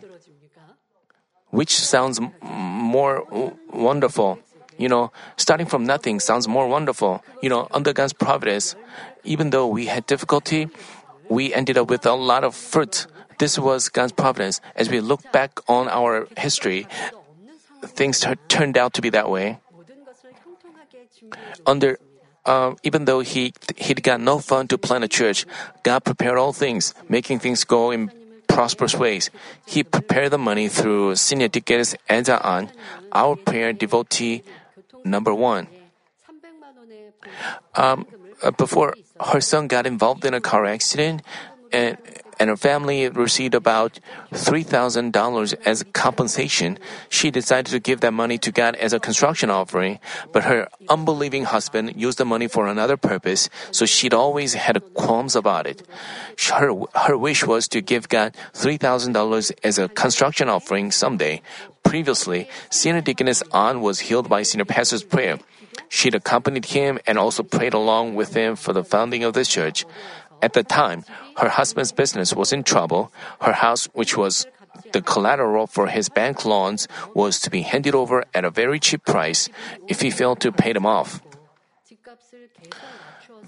which 1.51 1.77
sounds 1.77 2.21
more 2.43 3.25
wonderful. 3.73 4.39
You 4.79 4.89
know, 4.89 5.13
starting 5.37 5.67
from 5.67 5.85
nothing 5.85 6.21
sounds 6.21 6.49
more 6.49 6.67
wonderful. 6.67 7.23
You 7.43 7.51
know, 7.51 7.69
under 7.71 7.93
God's 7.93 8.15
providence, 8.15 8.77
even 9.25 9.51
though 9.51 9.67
we 9.67 9.87
had 9.87 10.07
difficulty, 10.07 10.69
we 11.29 11.53
ended 11.53 11.77
up 11.77 11.91
with 11.91 12.07
a 12.07 12.15
lot 12.15 12.45
of 12.45 12.55
fruit. 12.55 13.07
This 13.39 13.59
was 13.59 13.89
God's 13.89 14.13
providence. 14.13 14.61
As 14.77 14.89
we 14.89 15.01
look 15.01 15.21
back 15.33 15.61
on 15.69 15.89
our 15.89 16.29
history, 16.39 16.87
things 17.85 18.21
t- 18.21 18.37
turned 18.49 18.79
out 18.79 18.95
to 18.95 19.03
be 19.03 19.11
that 19.11 19.29
way. 19.29 19.59
Under 21.67 21.99
um, 22.47 22.77
even 22.83 23.05
though 23.05 23.21
he 23.21 23.53
he'd 23.77 24.03
got 24.03 24.21
no 24.21 24.39
fund 24.39 24.71
to 24.71 24.79
plant 24.79 25.05
a 25.05 25.09
church, 25.09 25.47
God 25.83 26.05
prepared 26.05 26.39
all 26.39 26.53
things, 26.53 26.95
making 27.09 27.39
things 27.39 27.65
go 27.65 27.91
in 27.91 28.11
prosperous 28.49 28.97
ways. 28.97 29.31
He 29.67 29.85
prepared 29.85 30.33
the 30.33 30.39
money 30.39 30.69
through 30.69 31.17
senior 31.17 31.49
tickets 31.49 31.95
and 32.09 32.29
on 32.29 32.71
our 33.13 33.37
prayer 33.37 33.73
devotee 33.73 34.43
number 35.05 35.35
one. 35.35 35.69
Um, 37.75 38.07
uh, 38.43 38.51
before 38.51 38.97
her 39.21 39.41
son 39.41 39.69
got 39.69 39.87
involved 39.87 40.25
in 40.25 40.35
a 40.35 40.41
car 40.41 40.65
accident, 40.65 41.23
and 41.73 41.99
and 42.41 42.49
her 42.49 42.57
family 42.57 43.09
received 43.09 43.55
about 43.55 44.01
three 44.33 44.65
thousand 44.65 45.13
dollars 45.13 45.53
as 45.69 45.85
compensation, 45.93 46.79
she 47.11 47.31
decided 47.31 47.71
to 47.71 47.79
give 47.79 48.01
that 48.01 48.13
money 48.13 48.39
to 48.39 48.51
God 48.51 48.75
as 48.77 48.93
a 48.93 48.99
construction 48.99 49.51
offering. 49.51 50.01
But 50.33 50.45
her 50.45 50.67
unbelieving 50.89 51.45
husband 51.45 52.01
used 52.01 52.17
the 52.17 52.25
money 52.25 52.49
for 52.49 52.67
another 52.67 52.97
purpose, 52.97 53.51
so 53.71 53.85
she'd 53.85 54.15
always 54.15 54.55
had 54.55 54.83
qualms 54.95 55.37
about 55.37 55.67
it. 55.67 55.87
Her 56.51 56.73
her 57.07 57.17
wish 57.17 57.45
was 57.45 57.69
to 57.69 57.83
give 57.83 58.09
God 58.09 58.35
three 58.55 58.79
thousand 58.79 59.13
dollars 59.13 59.53
as 59.63 59.79
a 59.79 59.89
construction 59.89 60.49
offering 60.49 60.91
someday. 60.91 61.43
Previously, 61.83 62.49
Senior 62.71 63.03
Deaconess 63.03 63.43
An 63.53 63.81
was 63.81 64.01
healed 64.01 64.29
by 64.29 64.43
Senior 64.43 64.65
Pastor's 64.65 65.05
prayer. 65.05 65.39
She'd 65.89 66.15
accompanied 66.15 66.67
him 66.67 66.99
and 67.07 67.19
also 67.19 67.43
prayed 67.43 67.75
along 67.75 68.15
with 68.15 68.35
him 68.35 68.57
for 68.57 68.73
the 68.73 68.85
founding 68.85 69.25
of 69.25 69.35
this 69.35 69.49
church. 69.49 69.85
At 70.43 70.55
the 70.55 70.63
time, 70.63 71.05
her 71.37 71.49
husband's 71.49 71.93
business 71.93 72.35
was 72.35 72.53
in 72.53 72.65
trouble. 72.65 73.13
Her 73.41 73.53
house, 73.53 73.87
which 73.93 74.17
was 74.17 74.47
the 74.93 75.03
collateral 75.03 75.67
for 75.67 75.89
his 75.89 76.09
bank 76.09 76.45
loans, 76.45 76.89
was 77.15 77.41
to 77.41 77.51
be 77.51 77.63
handed 77.63 77.95
over 77.95 78.25
at 78.35 78.45
a 78.45 78.51
very 78.51 78.81
cheap 78.81 79.05
price 79.05 79.49
if 79.89 80.01
he 80.01 80.11
failed 80.11 80.41
to 80.41 80.53
pay 80.53 80.73
them 80.73 80.87
off. 80.87 81.21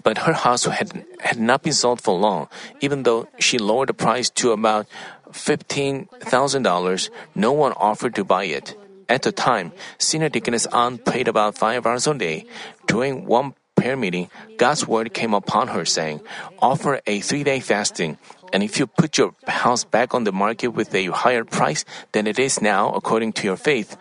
But 0.02 0.18
her 0.26 0.32
house 0.32 0.64
had, 0.64 1.04
had 1.20 1.38
not 1.38 1.62
been 1.62 1.72
sold 1.72 2.00
for 2.00 2.18
long, 2.18 2.48
even 2.80 3.04
though 3.04 3.28
she 3.38 3.58
lowered 3.58 3.88
the 3.88 3.94
price 3.94 4.30
to 4.42 4.52
about 4.52 4.86
$15,000, 5.30 7.10
no 7.34 7.52
one 7.52 7.72
offered 7.72 8.14
to 8.16 8.24
buy 8.24 8.44
it. 8.44 8.74
At 9.08 9.22
the 9.22 9.32
time, 9.32 9.72
Senior 9.98 10.28
Deaconess 10.28 10.66
An 10.72 10.98
prayed 10.98 11.28
about 11.28 11.58
five 11.58 11.86
hours 11.86 12.06
a 12.06 12.14
day. 12.14 12.46
During 12.86 13.26
one 13.26 13.54
prayer 13.82 13.96
meeting, 13.96 14.30
God's 14.58 14.86
word 14.86 15.12
came 15.12 15.34
upon 15.34 15.66
her, 15.74 15.84
saying, 15.84 16.22
Offer 16.60 17.00
a 17.04 17.18
three 17.18 17.42
day 17.42 17.58
fasting, 17.58 18.16
and 18.52 18.62
if 18.62 18.78
you 18.78 18.86
put 18.86 19.18
your 19.18 19.34
house 19.48 19.82
back 19.82 20.14
on 20.14 20.22
the 20.22 20.30
market 20.30 20.68
with 20.68 20.94
a 20.94 21.06
higher 21.06 21.42
price 21.42 21.84
than 22.12 22.28
it 22.28 22.38
is 22.38 22.62
now, 22.62 22.94
according 22.94 23.32
to 23.42 23.44
your 23.44 23.56
faith, 23.56 23.96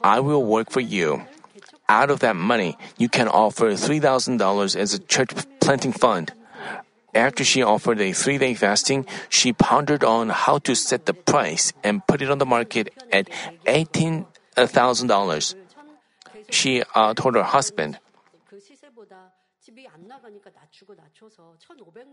I 0.00 0.20
will 0.20 0.44
work 0.44 0.70
for 0.70 0.78
you. 0.78 1.26
Out 1.88 2.10
of 2.10 2.20
that 2.20 2.36
money, 2.36 2.78
you 2.98 3.08
can 3.08 3.26
offer 3.26 3.74
$3,000 3.74 4.76
as 4.76 4.94
a 4.94 4.98
church 5.00 5.34
planting 5.60 5.92
fund. 5.92 6.32
After 7.14 7.42
she 7.42 7.62
offered 7.62 8.00
a 8.00 8.12
three 8.12 8.38
day 8.38 8.54
fasting, 8.54 9.06
she 9.28 9.52
pondered 9.52 10.04
on 10.04 10.30
how 10.30 10.58
to 10.70 10.76
set 10.76 11.06
the 11.06 11.14
price 11.14 11.72
and 11.82 12.06
put 12.06 12.22
it 12.22 12.30
on 12.30 12.38
the 12.38 12.46
market 12.46 12.94
at 13.10 13.26
$18,000. 13.66 15.54
She 16.50 16.82
uh, 16.94 17.14
told 17.14 17.34
her 17.34 17.42
husband, 17.42 17.98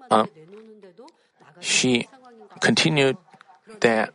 uh, 0.09 0.25
she 1.59 2.07
continued 2.59 3.17
that 3.81 4.13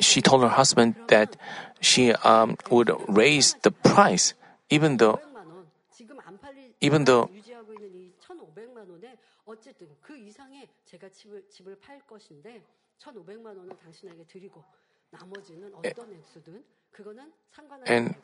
she 0.00 0.20
told 0.20 0.42
her 0.42 0.48
husband 0.48 0.94
that 1.08 1.36
she 1.80 2.12
um, 2.12 2.56
would 2.70 2.90
raise 3.08 3.54
the 3.62 3.70
price 3.70 4.34
even 4.70 4.96
though 4.96 5.20
even 6.80 7.04
though 7.04 7.28
and 17.86 18.14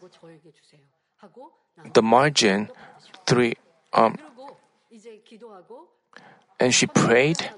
the 1.93 2.03
margin 2.03 2.69
three 3.27 3.55
um, 3.93 4.17
and 6.61 6.75
she 6.75 6.87
prayed 6.87 7.51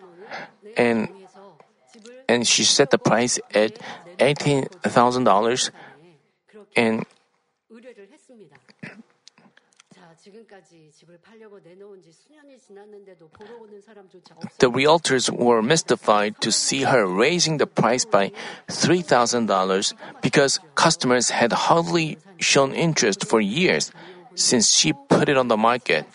and 0.76 1.08
and 2.28 2.46
she 2.46 2.64
set 2.64 2.90
the 2.90 2.98
price 2.98 3.38
at 3.54 3.78
eighteen 4.18 4.64
thousand 4.84 5.24
dollars 5.24 5.70
and 6.76 7.04
the 14.58 14.70
realtors 14.70 15.30
were 15.30 15.62
mystified 15.62 16.40
to 16.40 16.52
see 16.52 16.82
her 16.82 17.06
raising 17.06 17.58
the 17.58 17.66
price 17.66 18.04
by 18.04 18.32
$3,000 18.68 19.94
because 20.20 20.60
customers 20.74 21.30
had 21.30 21.52
hardly 21.52 22.18
shown 22.38 22.72
interest 22.72 23.26
for 23.26 23.40
years 23.40 23.92
since 24.34 24.72
she 24.72 24.92
put 24.92 25.28
it 25.28 25.36
on 25.36 25.48
the 25.48 25.56
market. 25.56 26.06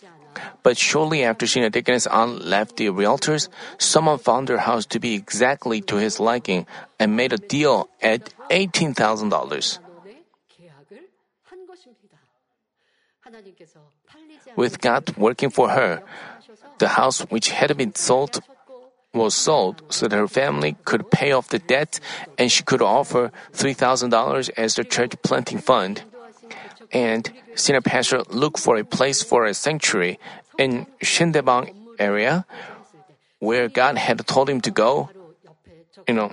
But 0.63 0.77
shortly 0.77 1.23
after 1.23 1.47
Senior 1.47 1.69
Deaconess 1.69 2.07
An 2.07 2.39
left 2.39 2.77
the 2.77 2.87
realtors, 2.87 3.49
someone 3.77 4.17
found 4.17 4.49
her 4.49 4.57
house 4.57 4.85
to 4.87 4.99
be 4.99 5.13
exactly 5.13 5.79
to 5.81 5.95
his 5.97 6.19
liking 6.19 6.65
and 6.99 7.15
made 7.15 7.33
a 7.33 7.37
deal 7.37 7.87
at 8.01 8.33
$18,000. 8.49 9.84
With 14.55 14.81
God 14.81 15.17
working 15.17 15.49
for 15.49 15.69
her, 15.69 16.01
the 16.77 16.89
house 16.89 17.21
which 17.21 17.49
had 17.51 17.75
been 17.77 17.95
sold 17.95 18.41
was 19.13 19.33
sold 19.33 19.81
so 19.89 20.07
that 20.07 20.15
her 20.15 20.27
family 20.27 20.75
could 20.83 21.09
pay 21.09 21.31
off 21.31 21.49
the 21.49 21.59
debt 21.59 21.99
and 22.37 22.51
she 22.51 22.63
could 22.63 22.81
offer 22.81 23.31
$3,000 23.53 24.49
as 24.57 24.75
the 24.75 24.83
church 24.83 25.13
planting 25.23 25.57
fund. 25.57 26.03
And 26.91 27.31
senior 27.55 27.81
pastor 27.81 28.23
looked 28.29 28.59
for 28.59 28.77
a 28.77 28.83
place 28.83 29.23
for 29.23 29.45
a 29.45 29.53
sanctuary 29.53 30.19
in 30.57 30.85
Sindaebang 31.01 31.73
area 31.97 32.45
where 33.39 33.67
God 33.69 33.97
had 33.97 34.25
told 34.27 34.49
him 34.49 34.61
to 34.61 34.71
go. 34.71 35.09
You 36.07 36.13
know, 36.13 36.31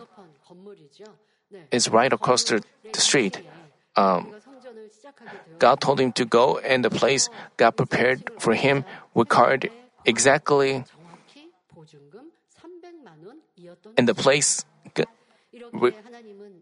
it's 1.70 1.88
right 1.88 2.12
across 2.12 2.44
the, 2.44 2.62
the 2.92 3.00
street. 3.00 3.40
Um, 3.96 4.34
God 5.58 5.80
told 5.80 6.00
him 6.00 6.12
to 6.12 6.24
go, 6.24 6.58
and 6.58 6.84
the 6.84 6.90
place 6.90 7.28
God 7.56 7.76
prepared 7.76 8.30
for 8.38 8.54
him 8.54 8.84
required 9.14 9.70
exactly 10.04 10.84
and 13.96 14.08
the 14.08 14.14
place 14.14 14.64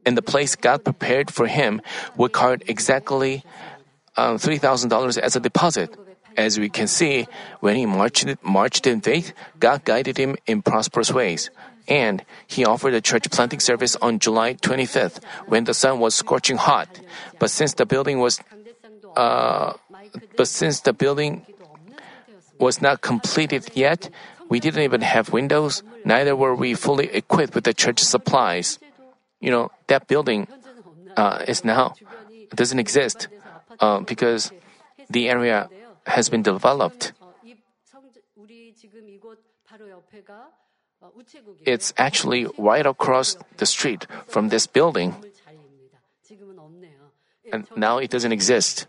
and 0.06 0.16
the 0.16 0.22
place 0.22 0.56
God 0.56 0.84
prepared 0.84 1.30
for 1.30 1.46
him 1.46 1.80
required 2.16 2.64
exactly 2.66 3.44
um, 4.16 4.38
three 4.38 4.58
thousand 4.58 4.88
dollars 4.88 5.18
as 5.18 5.36
a 5.36 5.40
deposit. 5.40 5.96
As 6.36 6.58
we 6.58 6.70
can 6.70 6.86
see, 6.86 7.26
when 7.60 7.76
he 7.76 7.86
marched 7.86 8.26
marched 8.42 8.86
in 8.86 9.00
faith, 9.00 9.32
God 9.58 9.84
guided 9.84 10.16
him 10.16 10.36
in 10.46 10.62
prosperous 10.62 11.12
ways. 11.12 11.50
And 11.90 12.24
he 12.46 12.64
offered 12.64 12.94
a 12.94 13.00
church 13.00 13.28
planting 13.30 13.58
service 13.58 13.96
on 13.96 14.20
July 14.20 14.54
25th 14.54 15.18
when 15.46 15.64
the 15.64 15.74
sun 15.74 15.98
was 15.98 16.14
scorching 16.14 16.56
hot. 16.56 16.88
But 17.38 17.50
since 17.50 17.74
the 17.74 17.84
building 17.84 18.20
was, 18.20 18.40
uh, 19.16 19.74
but 20.36 20.46
since 20.46 20.80
the 20.80 20.92
building 20.92 21.44
was 22.60 22.80
not 22.80 23.02
completed 23.02 23.74
yet, 23.74 24.08
we 24.48 24.60
didn't 24.60 24.82
even 24.82 25.00
have 25.00 25.32
windows. 25.32 25.82
Neither 26.04 26.36
were 26.36 26.54
we 26.54 26.74
fully 26.74 27.10
equipped 27.10 27.54
with 27.54 27.64
the 27.64 27.74
church 27.74 27.98
supplies. 27.98 28.78
You 29.40 29.50
know 29.50 29.70
that 29.88 30.06
building 30.06 30.46
uh, 31.16 31.44
is 31.48 31.64
now 31.64 31.94
doesn't 32.54 32.78
exist 32.78 33.28
uh, 33.80 34.00
because 34.00 34.52
the 35.08 35.28
area 35.28 35.68
has 36.06 36.28
been 36.28 36.42
developed. 36.42 37.12
It's 41.64 41.92
actually 41.96 42.46
right 42.58 42.86
across 42.86 43.36
the 43.56 43.66
street 43.66 44.06
from 44.26 44.48
this 44.48 44.66
building. 44.66 45.14
And 47.52 47.66
now 47.76 47.98
it 47.98 48.10
doesn't 48.10 48.32
exist. 48.32 48.86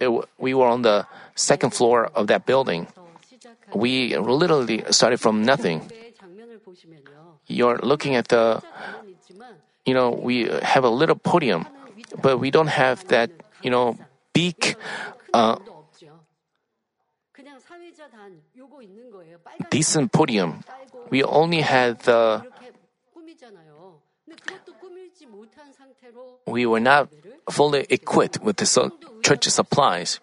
It, 0.00 0.10
we 0.38 0.54
were 0.54 0.66
on 0.66 0.82
the 0.82 1.06
second 1.34 1.70
floor 1.70 2.06
of 2.14 2.26
that 2.28 2.46
building. 2.46 2.86
We 3.74 4.16
literally 4.16 4.84
started 4.90 5.18
from 5.18 5.42
nothing. 5.42 5.90
You're 7.46 7.78
looking 7.82 8.14
at 8.14 8.28
the, 8.28 8.62
you 9.84 9.94
know, 9.94 10.10
we 10.10 10.48
have 10.62 10.84
a 10.84 10.88
little 10.88 11.16
podium, 11.16 11.66
but 12.22 12.38
we 12.38 12.50
don't 12.50 12.68
have 12.68 13.06
that, 13.08 13.30
you 13.62 13.70
know, 13.70 13.98
beak, 14.32 14.76
uh, 15.32 15.56
decent 19.70 20.12
podium 20.12 20.62
we 21.14 21.22
only 21.22 21.62
had 21.62 22.02
the 22.10 22.42
we 26.46 26.66
were 26.66 26.82
not 26.82 27.06
fully 27.46 27.86
equipped 27.88 28.42
with 28.42 28.56
the 28.58 28.66
church 29.22 29.46
supplies. 29.46 30.18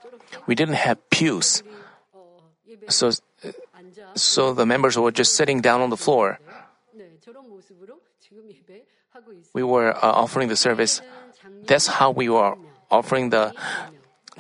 We 0.48 0.54
didn't 0.60 0.76
have 0.84 1.00
pews. 1.10 1.64
So, 2.90 3.12
so 4.16 4.54
the 4.54 4.66
members 4.66 5.00
were 5.00 5.16
just 5.16 5.40
sitting 5.40 5.64
down 5.64 5.80
on 5.80 5.90
the 5.90 5.96
floor. 5.96 6.40
We 9.56 9.64
were 9.64 9.96
uh, 9.96 10.24
offering 10.24 10.50
the 10.52 10.60
service. 10.60 11.02
That's 11.64 11.88
how 11.88 12.12
we 12.12 12.28
were 12.28 12.60
offering 12.92 13.32
the 13.32 13.56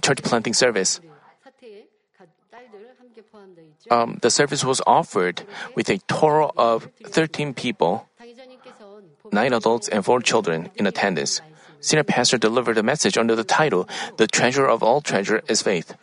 church 0.03 0.19
planting 0.19 0.53
service 0.53 0.99
um, 3.89 4.19
the 4.21 4.29
service 4.29 4.63
was 4.63 4.81
offered 4.87 5.43
with 5.75 5.89
a 5.89 5.97
total 6.07 6.53
of 6.57 6.89
13 7.03 7.53
people, 7.53 8.07
nine 9.31 9.53
adults 9.53 9.87
and 9.87 10.03
four 10.03 10.21
children 10.21 10.69
in 10.75 10.87
attendance. 10.87 11.41
Senior 11.81 12.03
pastor 12.03 12.37
delivered 12.37 12.77
a 12.77 12.83
message 12.83 13.17
under 13.17 13.35
the 13.35 13.43
title, 13.43 13.89
The 14.17 14.27
Treasure 14.27 14.67
of 14.67 14.83
All 14.83 15.01
Treasure 15.01 15.41
is 15.49 15.61
Faith. 15.61 15.95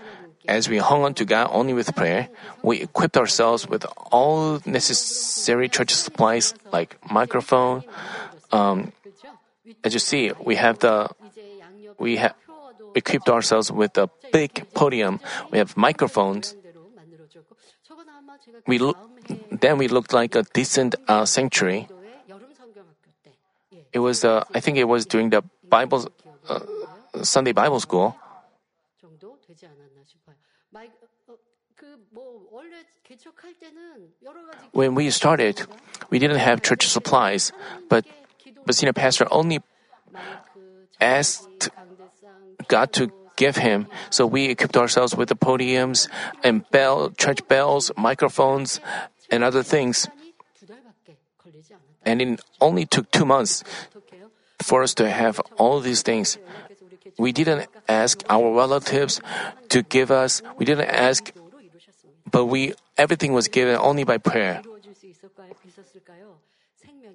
As 0.49 0.69
we 0.69 0.79
hung 0.79 1.05
on 1.05 1.15
to 1.15 1.25
God 1.25 1.51
only 1.53 1.73
with 1.73 1.95
prayer, 1.95 2.29
we 2.63 2.81
equipped 2.81 3.17
ourselves 3.17 3.69
with 3.69 3.85
all 4.11 4.61
necessary 4.65 5.69
church 5.69 5.95
supplies 5.95 6.55
like 6.73 6.97
microphone. 7.13 7.85
Um, 8.51 8.93
as 9.85 9.93
you 9.93 10.01
see, 10.01 10.33
we 10.43 10.57
have 10.57 10.79
the 10.81 11.11
we 11.99 12.17
have 12.17 12.35
equipped 12.95 13.29
ourselves 13.29 13.71
with 13.71 13.99
a 13.99 14.09
big 14.33 14.65
podium. 14.73 15.21
We 15.51 15.59
have 15.59 15.77
microphones 15.77 16.57
we 18.67 18.79
look, 18.79 18.97
then 19.51 19.79
we 19.79 19.89
looked 19.89 20.13
like 20.13 20.35
a 20.35 20.43
decent 20.43 20.95
uh, 21.07 21.25
sanctuary. 21.25 21.89
It 23.93 24.01
was 24.01 24.21
the, 24.21 24.45
I 24.55 24.61
think 24.61 24.77
it 24.79 24.85
was 24.85 25.07
during 25.07 25.31
the 25.31 25.43
Bible, 25.69 26.09
uh, 26.49 26.61
Sunday 27.23 27.53
Bible 27.53 27.81
school. 27.81 28.17
When 34.73 34.95
we 34.95 35.11
started, 35.11 35.63
we 36.11 36.19
didn't 36.19 36.39
have 36.39 36.63
church 36.63 36.87
supplies, 36.87 37.53
but 37.89 38.05
the 38.67 38.73
senior 38.73 38.93
pastor 38.93 39.27
only 39.31 39.61
asked 41.01 41.71
God 42.69 42.93
to 42.95 43.11
give 43.39 43.63
Him. 43.63 43.87
So 44.11 44.27
we 44.27 44.51
equipped 44.51 44.77
ourselves 44.77 45.15
with 45.15 45.31
the 45.31 45.39
podiums 45.39 46.11
and 46.43 46.67
bell, 46.75 47.15
church 47.15 47.47
bells, 47.47 47.95
microphones, 47.97 48.83
and 49.31 49.47
other 49.47 49.63
things. 49.63 50.11
And 52.03 52.21
it 52.21 52.43
only 52.61 52.85
took 52.85 53.11
two 53.15 53.25
months 53.25 53.63
for 54.61 54.83
us 54.83 54.93
to 54.99 55.09
have 55.09 55.39
all 55.57 55.79
these 55.79 56.03
things. 56.03 56.37
We 57.17 57.31
didn't 57.31 57.71
ask 57.87 58.27
our 58.29 58.51
relatives 58.51 59.23
to 59.71 59.83
give 59.87 60.11
us, 60.11 60.43
we 60.59 60.67
didn't 60.67 60.91
ask, 60.91 61.31
but 62.27 62.47
we 62.47 62.75
everything 62.99 63.33
was 63.33 63.47
given 63.49 63.79
only 63.79 64.03
by 64.03 64.19
prayer. 64.19 64.63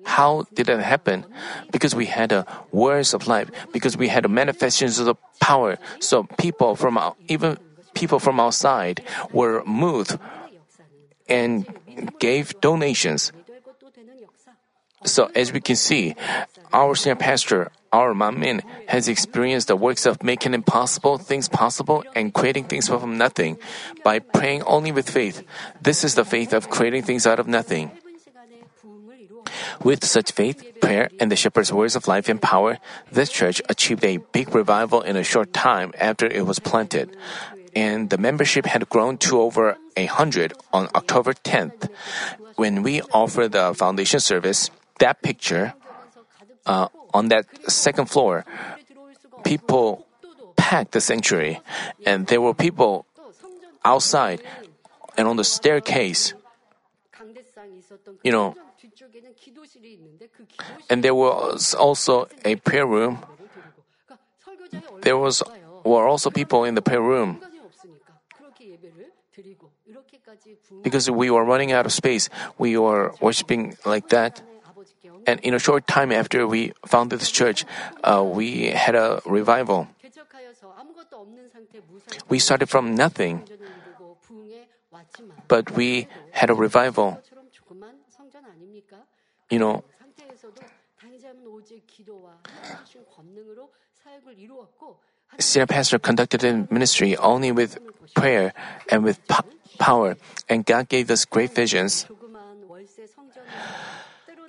How 0.04 0.46
did 0.54 0.68
that 0.68 0.82
happen? 0.82 1.26
Because 1.72 1.96
we 1.96 2.06
had 2.06 2.32
a 2.32 2.46
words 2.72 3.14
of 3.14 3.28
life, 3.28 3.50
because 3.72 3.96
we 3.98 4.10
had 4.10 4.30
manifestations 4.30 5.00
of 5.00 5.18
power. 5.40 5.78
So 6.00 6.24
people 6.38 6.76
from 6.76 6.98
our, 6.98 7.16
even 7.28 7.58
people 7.94 8.20
from 8.20 8.40
outside 8.40 9.02
were 9.32 9.64
moved 9.66 10.20
and 11.30 11.66
gave 12.20 12.60
donations. 12.60 13.32
So 15.06 15.32
as 15.36 15.52
we 15.52 15.62
can 15.62 15.76
see, 15.76 16.16
our 16.72 16.96
senior 16.96 17.16
pastor, 17.16 17.72
our 17.92 18.14
Manmin, 18.14 18.62
has 18.88 19.08
experienced 19.08 19.68
the 19.68 19.76
works 19.76 20.06
of 20.06 20.24
making 20.24 20.54
impossible 20.54 21.18
things 21.18 21.50
possible 21.50 22.04
and 22.16 22.34
creating 22.34 22.66
things 22.66 22.88
from 22.88 23.18
nothing 23.18 23.58
by 24.04 24.20
praying 24.20 24.64
only 24.64 24.92
with 24.92 25.10
faith. 25.10 25.44
This 25.82 26.04
is 26.04 26.16
the 26.16 26.26
faith 26.26 26.54
of 26.54 26.70
creating 26.70 27.04
things 27.04 27.28
out 27.28 27.40
of 27.40 27.48
nothing. 27.48 27.92
With 29.82 30.06
such 30.06 30.32
faith, 30.32 30.62
prayer, 30.82 31.10
and 31.20 31.32
the 31.32 31.36
shepherd's 31.36 31.74
words 31.74 31.96
of 31.96 32.08
life 32.08 32.30
and 32.30 32.42
power, 32.42 32.78
this 33.12 33.32
church 33.32 33.62
achieved 33.70 34.04
a 34.06 34.18
big 34.18 34.54
revival 34.54 35.02
in 35.02 35.16
a 35.16 35.24
short 35.24 35.54
time 35.54 35.94
after 35.98 36.28
it 36.28 36.46
was 36.46 36.60
planted. 36.60 37.16
and 37.76 38.10
the 38.10 38.18
membership 38.18 38.66
had 38.66 38.88
grown 38.90 39.18
to 39.18 39.42
over 39.42 39.78
a 39.98 40.06
hundred 40.06 40.54
on 40.72 40.90
October 40.96 41.34
10th. 41.34 41.90
When 42.56 42.84
we 42.84 43.02
offered 43.14 43.52
the 43.52 43.74
foundation 43.74 44.20
service, 44.20 44.70
that 45.00 45.22
picture 45.22 45.74
uh, 46.66 46.88
on 47.14 47.30
that 47.30 47.46
second 47.70 48.10
floor, 48.10 48.46
people 49.44 50.06
packed 50.56 50.92
the 50.92 51.02
sanctuary, 51.02 51.60
and 52.06 52.28
there 52.28 52.42
were 52.42 52.54
people 52.54 53.06
outside 53.84 54.42
and 55.18 55.28
on 55.28 55.38
the 55.38 55.44
staircase. 55.44 56.34
You 58.24 58.32
know, 58.32 58.56
and 60.90 61.04
there 61.04 61.16
was 61.16 61.74
also 61.74 62.28
a 62.46 62.56
prayer 62.58 62.86
room. 62.86 63.20
There 65.02 65.18
was 65.18 65.44
were 65.84 66.08
also 66.08 66.30
people 66.30 66.64
in 66.64 66.76
the 66.76 66.82
prayer 66.82 67.02
room. 67.02 67.42
Because 70.84 71.10
we 71.10 71.30
were 71.30 71.44
running 71.44 71.72
out 71.72 71.86
of 71.86 71.92
space, 71.92 72.30
we 72.58 72.78
were 72.78 73.14
worshiping 73.20 73.76
like 73.86 74.10
that. 74.10 74.42
And 75.26 75.40
in 75.42 75.54
a 75.54 75.60
short 75.60 75.88
time 75.88 76.12
after 76.12 76.48
we 76.48 76.74
founded 76.86 77.20
this 77.20 77.32
church, 77.32 77.66
uh, 78.04 78.24
we 78.24 78.68
had 78.68 78.96
a 78.96 79.22
revival. 79.26 79.88
We 82.30 82.40
started 82.40 82.68
from 82.68 82.96
nothing, 82.96 83.44
but 85.48 85.72
we 85.72 86.08
had 86.32 86.50
a 86.50 86.56
revival. 86.56 87.22
You 89.50 89.60
know, 89.60 89.84
senior 95.40 95.68
pastor 95.68 96.00
conducted 96.00 96.44
a 96.44 96.68
ministry 96.70 97.18
only 97.18 97.52
with 97.52 97.78
prayer 98.14 98.54
and 98.90 99.04
with 99.04 99.26
po- 99.28 99.46
power, 99.80 100.18
and 100.50 100.66
God 100.66 100.90
gave 100.90 101.10
us 101.10 101.26
great 101.26 101.54
visions. 101.54 102.06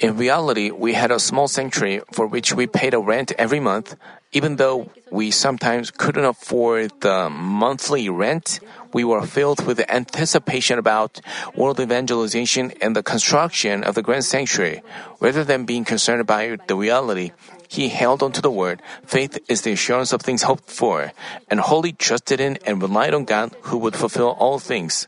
In 0.01 0.17
reality, 0.17 0.71
we 0.71 0.95
had 0.95 1.11
a 1.11 1.21
small 1.21 1.47
sanctuary 1.49 2.03
for 2.13 2.27
which 2.27 2.53
we 2.53 2.67
paid 2.67 2.95
a 2.95 2.99
rent 2.99 3.33
every 3.39 3.61
month. 3.61 3.97
Even 4.35 4.57
though 4.57 4.91
we 5.13 5.31
sometimes 5.31 5.93
couldn't 5.93 6.25
afford 6.25 6.91
the 7.01 7.31
monthly 7.31 8.09
rent, 8.11 8.59
we 8.93 9.05
were 9.05 9.23
filled 9.23 9.65
with 9.65 9.79
anticipation 9.89 10.77
about 10.77 11.21
world 11.55 11.79
evangelization 11.79 12.73
and 12.83 12.97
the 12.97 13.03
construction 13.03 13.85
of 13.85 13.95
the 13.95 14.03
grand 14.03 14.25
sanctuary. 14.25 14.83
Rather 15.21 15.45
than 15.45 15.65
being 15.65 15.85
concerned 15.85 16.21
about 16.21 16.67
the 16.67 16.75
reality, 16.75 17.31
he 17.69 17.89
held 17.89 18.23
on 18.25 18.33
to 18.33 18.43
the 18.43 18.51
word. 18.51 18.83
Faith 19.07 19.39
is 19.49 19.63
the 19.63 19.73
assurance 19.73 20.13
of 20.13 20.21
things 20.21 20.43
hoped 20.43 20.69
for, 20.69 21.13
and 21.49 21.61
wholly 21.61 21.93
trusted 21.93 22.41
in 22.41 22.59
and 22.67 22.83
relied 22.83 23.15
on 23.15 23.25
God 23.25 23.55
who 23.71 23.79
would 23.79 23.95
fulfill 23.95 24.35
all 24.39 24.59
things. 24.59 25.07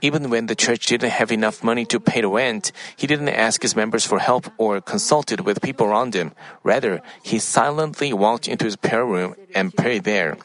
Even 0.00 0.30
when 0.30 0.46
the 0.46 0.54
church 0.54 0.86
didn't 0.86 1.10
have 1.10 1.32
enough 1.32 1.64
money 1.64 1.84
to 1.86 1.98
pay 1.98 2.20
the 2.20 2.28
rent, 2.28 2.72
he 2.96 3.06
didn't 3.06 3.28
ask 3.28 3.62
his 3.62 3.74
members 3.74 4.06
for 4.06 4.18
help 4.18 4.46
or 4.58 4.80
consulted 4.80 5.40
with 5.40 5.60
people 5.62 5.86
around 5.86 6.14
him. 6.14 6.32
Rather, 6.62 7.02
he 7.22 7.38
silently 7.38 8.12
walked 8.12 8.46
into 8.46 8.64
his 8.64 8.76
prayer 8.76 9.04
room 9.04 9.34
and 9.54 9.74
prayed 9.74 10.04
there. 10.04 10.36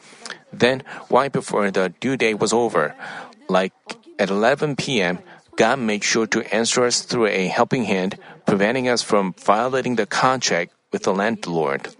Then, 0.52 0.82
right 1.10 1.32
before 1.32 1.70
the 1.70 1.94
due 2.00 2.16
date 2.16 2.38
was 2.40 2.52
over, 2.52 2.94
like 3.48 3.72
at 4.18 4.30
11 4.30 4.76
p.m., 4.76 5.18
God 5.56 5.78
made 5.78 6.02
sure 6.02 6.26
to 6.26 6.42
answer 6.54 6.84
us 6.84 7.02
through 7.02 7.26
a 7.28 7.46
helping 7.46 7.84
hand, 7.84 8.18
preventing 8.46 8.88
us 8.88 9.02
from 9.02 9.34
violating 9.38 9.94
the 9.94 10.06
contract 10.06 10.72
with 10.90 11.04
the 11.04 11.14
landlord. 11.14 11.94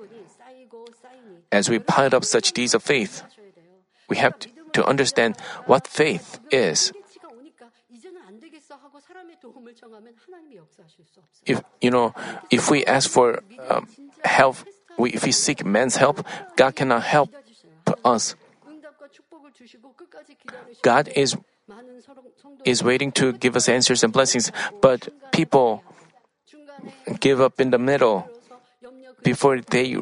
As 1.53 1.71
we 1.71 1.79
piled 1.79 2.15
up 2.15 2.25
such 2.25 2.51
deeds 2.51 2.75
of 2.75 2.83
faith, 2.83 3.23
we 4.09 4.17
have 4.17 4.35
to 4.73 4.85
understand 4.85 5.37
what 5.67 5.87
faith 5.87 6.41
is. 6.51 6.93
If 11.47 11.63
you 11.81 11.91
know, 11.91 12.15
if 12.51 12.71
we 12.71 12.85
ask 12.85 13.11
for 13.11 13.43
um, 13.69 13.89
help, 14.25 14.57
we, 14.99 15.13
if 15.13 15.25
we 15.25 15.33
seek 15.33 15.65
man's 15.65 15.97
help, 15.97 16.25
God 16.57 16.75
cannot 16.75 17.03
help 17.03 17.31
us. 18.05 18.35
God 20.83 21.09
is 21.15 21.37
is 22.65 22.83
waiting 22.83 23.13
to 23.13 23.33
give 23.33 23.57
us 23.57 23.69
answers 23.69 24.03
and 24.05 24.13
blessings, 24.13 24.53
but 24.81 25.09
people 25.33 25.83
give 27.21 27.41
up 27.41 27.61
in 27.61 27.71
the 27.71 27.79
middle 27.79 28.29
before 29.23 29.61
they 29.61 29.97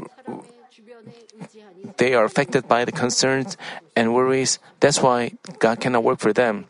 they 1.96 2.14
are 2.14 2.24
affected 2.24 2.68
by 2.68 2.84
the 2.84 2.92
concerns 2.92 3.56
and 3.96 4.14
worries. 4.14 4.58
That's 4.80 5.02
why 5.02 5.32
God 5.58 5.80
cannot 5.80 6.04
work 6.04 6.18
for 6.18 6.32
them. 6.32 6.66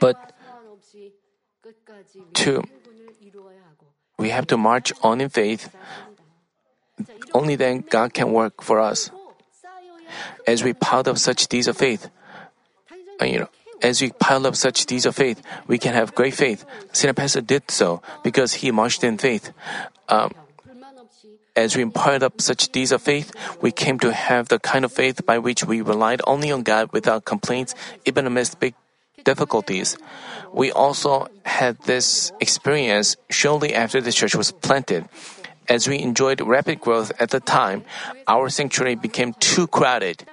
But 0.00 0.33
to 2.34 2.62
we 4.18 4.30
have 4.30 4.46
to 4.48 4.56
march 4.56 4.92
on 5.02 5.20
in 5.20 5.28
faith. 5.28 5.74
Only 7.34 7.56
then 7.56 7.82
God 7.82 8.14
can 8.14 8.32
work 8.32 8.62
for 8.62 8.78
us. 8.78 9.10
As 10.46 10.62
we 10.62 10.72
piled 10.72 11.08
up 11.08 11.18
such 11.18 11.48
deeds 11.48 11.66
of 11.66 11.76
faith, 11.76 12.08
uh, 13.20 13.24
you 13.24 13.40
know, 13.40 13.48
as 13.82 14.00
we 14.00 14.10
pile 14.10 14.46
up 14.46 14.54
such 14.56 14.86
deeds 14.86 15.06
of 15.06 15.16
faith, 15.16 15.42
we 15.66 15.78
can 15.78 15.94
have 15.94 16.14
great 16.14 16.34
faith. 16.34 16.64
Pastor 17.16 17.40
did 17.40 17.70
so 17.70 18.02
because 18.22 18.54
he 18.54 18.70
marched 18.70 19.02
in 19.02 19.18
faith. 19.18 19.52
Um, 20.08 20.32
as 21.56 21.76
we 21.76 21.84
piled 21.86 22.22
up 22.22 22.40
such 22.40 22.70
deeds 22.70 22.92
of 22.92 23.02
faith, 23.02 23.32
we 23.60 23.70
came 23.70 23.98
to 24.00 24.12
have 24.12 24.48
the 24.48 24.58
kind 24.58 24.84
of 24.84 24.92
faith 24.92 25.24
by 25.26 25.38
which 25.38 25.64
we 25.64 25.80
relied 25.80 26.20
only 26.26 26.50
on 26.50 26.62
God 26.62 26.90
without 26.92 27.24
complaints, 27.24 27.74
even 28.04 28.26
amidst 28.26 28.58
big 28.58 28.74
difficulties. 29.24 29.96
We 30.52 30.70
also 30.70 31.26
had 31.44 31.78
this 31.82 32.32
experience 32.40 33.16
shortly 33.30 33.74
after 33.74 34.00
the 34.00 34.12
church 34.12 34.34
was 34.34 34.52
planted. 34.52 35.08
As 35.68 35.88
we 35.88 35.98
enjoyed 35.98 36.40
rapid 36.40 36.80
growth 36.80 37.10
at 37.18 37.30
the 37.30 37.40
time, 37.40 37.84
our 38.28 38.48
sanctuary 38.48 38.94
became 38.94 39.32
too 39.40 39.66
crowded. 39.66 40.28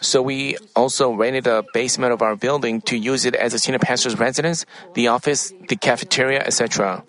So 0.00 0.22
we 0.22 0.56
also 0.74 1.12
rented 1.12 1.46
a 1.46 1.64
basement 1.72 2.12
of 2.12 2.22
our 2.22 2.36
building 2.36 2.80
to 2.82 2.96
use 2.96 3.24
it 3.24 3.34
as 3.34 3.54
a 3.54 3.58
senior 3.58 3.78
pastor's 3.78 4.18
residence, 4.18 4.66
the 4.94 5.08
office, 5.08 5.52
the 5.68 5.76
cafeteria, 5.76 6.40
etc. 6.40 7.04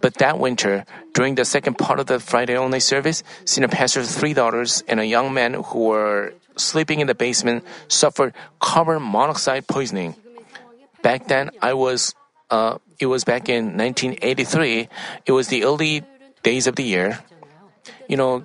But 0.00 0.14
that 0.18 0.38
winter, 0.38 0.84
during 1.12 1.34
the 1.34 1.44
second 1.44 1.74
part 1.74 1.98
of 1.98 2.06
the 2.06 2.20
Friday 2.20 2.56
only 2.56 2.80
service, 2.80 3.22
senior 3.44 3.68
pastor's 3.68 4.14
three 4.16 4.34
daughters 4.34 4.82
and 4.86 5.00
a 5.00 5.06
young 5.06 5.34
man 5.34 5.54
who 5.54 5.90
were 5.90 6.34
sleeping 6.56 7.00
in 7.00 7.06
the 7.06 7.14
basement 7.14 7.64
suffered 7.88 8.34
carbon 8.60 9.02
monoxide 9.02 9.66
poisoning. 9.66 10.14
Back 11.02 11.28
then, 11.28 11.50
I 11.62 11.74
was, 11.74 12.14
uh, 12.50 12.78
it 12.98 13.06
was 13.06 13.24
back 13.24 13.48
in 13.48 13.76
1983. 13.76 14.88
It 15.26 15.32
was 15.32 15.48
the 15.48 15.64
early 15.64 16.02
days 16.42 16.66
of 16.66 16.76
the 16.76 16.84
year. 16.84 17.20
You 18.08 18.16
know, 18.16 18.42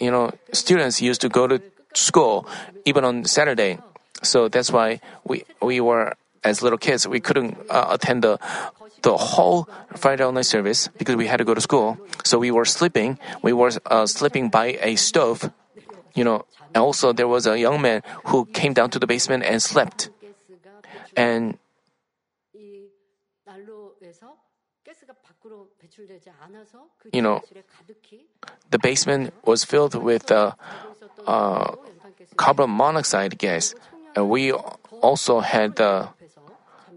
you 0.00 0.10
know, 0.10 0.32
students 0.52 1.00
used 1.00 1.20
to 1.22 1.28
go 1.28 1.46
to 1.46 1.62
school 1.94 2.46
even 2.84 3.04
on 3.04 3.24
Saturday. 3.24 3.78
So 4.22 4.48
that's 4.48 4.70
why 4.70 5.00
we 5.24 5.44
we 5.60 5.80
were 5.80 6.14
as 6.44 6.62
little 6.62 6.78
kids 6.78 7.06
we 7.06 7.20
couldn't 7.20 7.56
uh, 7.68 7.86
attend 7.90 8.22
the 8.22 8.38
the 9.06 9.16
whole 9.16 9.70
Friday 9.94 10.26
night 10.32 10.44
service 10.44 10.90
because 10.98 11.14
we 11.14 11.30
had 11.30 11.38
to 11.38 11.46
go 11.46 11.54
to 11.54 11.60
school. 11.60 11.96
So 12.24 12.42
we 12.42 12.50
were 12.50 12.64
sleeping. 12.66 13.22
We 13.40 13.52
were 13.54 13.70
uh, 13.86 14.06
sleeping 14.06 14.50
by 14.50 14.82
a 14.82 14.96
stove. 14.96 15.46
You 16.18 16.24
know, 16.24 16.42
and 16.74 16.82
also 16.82 17.12
there 17.12 17.28
was 17.28 17.46
a 17.46 17.54
young 17.54 17.80
man 17.80 18.02
who 18.26 18.46
came 18.50 18.74
down 18.74 18.90
to 18.90 18.98
the 18.98 19.06
basement 19.06 19.44
and 19.46 19.62
slept. 19.62 20.10
And 21.14 21.56
you 27.12 27.22
know, 27.22 27.42
the 28.70 28.78
basement 28.78 29.32
was 29.44 29.62
filled 29.62 29.94
with 29.94 30.32
uh, 30.32 30.52
uh, 31.26 31.76
carbon 32.36 32.70
monoxide 32.70 33.38
gas. 33.38 33.74
And 34.16 34.28
we 34.28 34.50
also 34.50 35.40
had 35.40 35.76
the, 35.76 36.08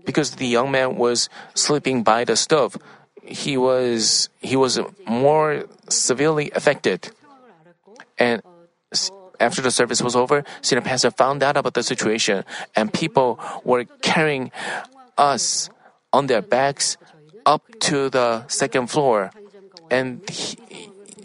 because 0.10 0.42
the 0.42 0.50
young 0.50 0.74
man 0.74 0.98
was 0.98 1.30
sleeping 1.54 2.02
by 2.02 2.26
the 2.26 2.34
stove, 2.34 2.74
he 3.22 3.62
was, 3.62 4.26
he 4.42 4.56
was 4.58 4.82
more 5.06 5.70
severely 5.86 6.50
affected. 6.58 7.14
And 8.18 8.42
after 9.40 9.62
the 9.62 9.70
service 9.70 10.02
was 10.02 10.16
over, 10.18 10.42
senior 10.66 10.82
pastor 10.82 11.14
found 11.14 11.46
out 11.46 11.62
about 11.62 11.78
the 11.78 11.86
situation 11.86 12.42
and 12.76 12.90
people 12.90 13.38
were 13.64 13.86
carrying 14.02 14.50
us 15.14 15.70
on 16.12 16.26
their 16.26 16.42
backs 16.42 16.98
up 17.46 17.62
to 17.86 18.10
the 18.10 18.50
second 18.50 18.90
floor 18.90 19.30
and 19.94 20.26
he, 20.26 20.58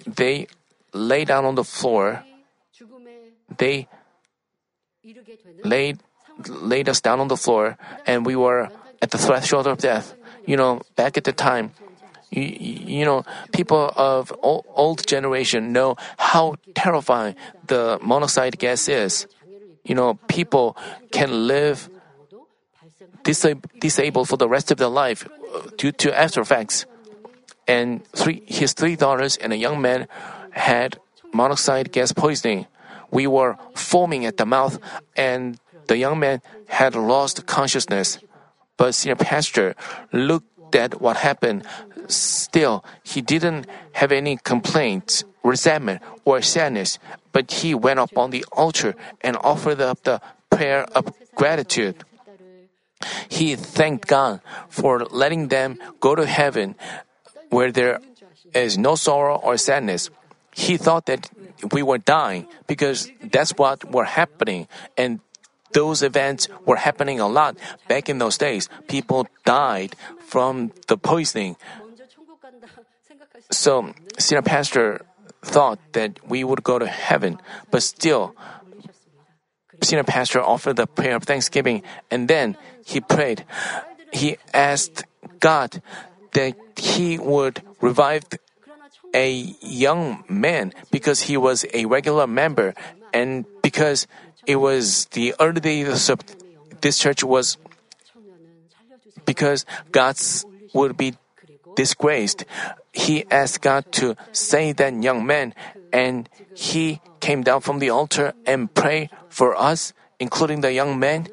they 0.05 0.47
lay 0.93 1.24
down 1.24 1.49
on 1.49 1.57
the 1.57 1.64
floor. 1.64 2.20
They 3.49 3.89
laid 5.64 6.05
laid 6.49 6.89
us 6.89 7.01
down 7.01 7.20
on 7.20 7.28
the 7.28 7.37
floor, 7.37 7.76
and 8.07 8.26
we 8.26 8.37
were 8.37 8.70
at 9.01 9.11
the 9.11 9.18
threshold 9.18 9.66
of 9.66 9.78
death. 9.78 10.14
You 10.47 10.57
know, 10.57 10.82
back 10.97 11.16
at 11.16 11.24
the 11.24 11.32
time, 11.32 11.72
You, 12.35 12.51
you 12.99 13.05
know, 13.07 13.22
people 13.55 13.95
of 13.95 14.35
old 14.43 15.07
generation 15.07 15.70
know 15.70 15.95
how 16.18 16.59
terrifying 16.74 17.39
the 17.70 18.03
monoxide 18.03 18.59
gas 18.59 18.91
is. 18.91 19.30
You 19.87 19.95
know, 19.95 20.18
people 20.26 20.74
can 21.14 21.47
live 21.47 21.87
disab- 23.22 23.70
disabled 23.78 24.26
for 24.26 24.35
the 24.35 24.51
rest 24.51 24.74
of 24.74 24.82
their 24.82 24.91
life 24.91 25.30
uh, 25.30 25.70
due 25.78 25.95
to 26.03 26.11
after 26.11 26.43
effects. 26.43 26.91
And 27.70 28.03
three, 28.18 28.43
his 28.51 28.74
three 28.74 28.97
daughters 28.99 29.39
and 29.39 29.55
a 29.55 29.57
young 29.57 29.78
man 29.78 30.11
had 30.51 30.99
monoxide 31.30 31.95
gas 31.95 32.11
poisoning. 32.11 32.66
We 33.14 33.30
were 33.30 33.55
foaming 33.78 34.26
at 34.26 34.43
the 34.43 34.47
mouth, 34.47 34.82
and 35.14 35.62
the 35.87 35.97
young 35.97 36.18
man 36.18 36.43
had 36.68 36.95
lost 36.95 37.47
consciousness. 37.47 38.18
But 38.76 38.95
senior 38.95 39.16
pastor 39.16 39.74
looked 40.12 40.74
at 40.74 41.01
what 41.01 41.16
happened. 41.16 41.64
Still, 42.09 42.85
he 43.03 43.20
didn't 43.20 43.66
have 43.93 44.12
any 44.12 44.37
complaints, 44.37 45.24
resentment, 45.43 46.03
or 46.24 46.43
sadness, 46.43 46.99
but 47.32 47.51
he 47.51 47.74
went 47.74 48.01
up 48.01 48.16
on 48.16 48.30
the 48.30 48.45
altar 48.53 48.95
and 49.20 49.37
offered 49.37 49.80
up 49.80 50.03
the 50.03 50.20
prayer 50.51 50.85
of 50.95 51.12
gratitude. 51.35 52.05
He 53.28 53.57
thanked 53.57 54.09
God 54.09 54.41
for 54.68 55.05
letting 55.05 55.49
them 55.49 55.78
go 56.01 56.14
to 56.14 56.26
heaven 56.26 56.74
where 57.51 57.70
there 57.70 58.01
is 58.55 58.78
no 58.78 58.95
sorrow 58.95 59.37
or 59.37 59.57
sadness. 59.57 60.11
He 60.55 60.76
thought 60.76 61.07
that 61.07 61.30
we 61.72 61.82
were 61.82 61.99
dying 61.99 62.47
because 62.66 63.11
that's 63.22 63.51
what 63.57 63.85
were 63.91 64.05
happening 64.05 64.68
and 64.97 65.20
those 65.75 66.03
events 66.03 66.49
were 66.64 66.77
happening 66.77 67.20
a 67.20 67.29
lot. 67.29 67.59
Back 67.87 68.09
in 68.09 68.18
those 68.18 68.39
days, 68.39 68.70
people 68.89 69.29
died 69.45 69.95
from 70.18 70.72
the 70.89 70.97
poisoning. 70.97 71.57
So, 73.51 73.93
senior 74.18 74.43
pastor 74.43 75.05
thought 75.43 75.79
that 75.93 76.18
we 76.27 76.43
would 76.43 76.64
go 76.64 76.79
to 76.79 76.87
heaven, 76.87 77.39
but 77.70 77.83
still, 77.83 78.35
senior 79.83 80.05
pastor 80.05 80.41
offered 80.41 80.77
the 80.77 80.87
prayer 80.87 81.16
of 81.16 81.25
thanksgiving, 81.25 81.83
and 82.11 82.27
then 82.27 82.57
he 82.87 83.01
prayed. 83.01 83.45
He 84.12 84.39
asked 84.55 85.05
God 85.41 85.83
that 86.33 86.57
he 86.79 87.18
would 87.18 87.62
revive 87.81 88.25
a 89.14 89.31
young 89.61 90.25
man 90.29 90.72
because 90.91 91.22
he 91.22 91.37
was 91.37 91.64
a 91.72 91.85
regular 91.85 92.27
member 92.27 92.75
and 93.12 93.47
because 93.62 94.07
it 94.47 94.57
was 94.57 95.07
the 95.07 95.34
early 95.40 95.84
this 96.80 96.99
church 96.99 97.24
was 97.24 97.57
because 99.24 99.64
God 99.90 100.16
would 100.72 100.97
be 100.97 101.14
disgraced. 101.76 102.45
He 102.92 103.24
asked 103.30 103.62
God 103.62 103.90
to 103.92 104.16
save 104.32 104.76
that 104.76 104.95
young 105.03 105.26
man, 105.26 105.55
and 105.92 106.28
he 106.55 107.01
came 107.20 107.42
down 107.42 107.61
from 107.61 107.78
the 107.78 107.90
altar 107.90 108.34
and 108.47 108.72
prayed 108.72 109.11
for 109.28 109.57
us, 109.57 109.92
including 110.20 110.61
the 110.61 110.72
young 110.72 110.99
man. 110.99 111.28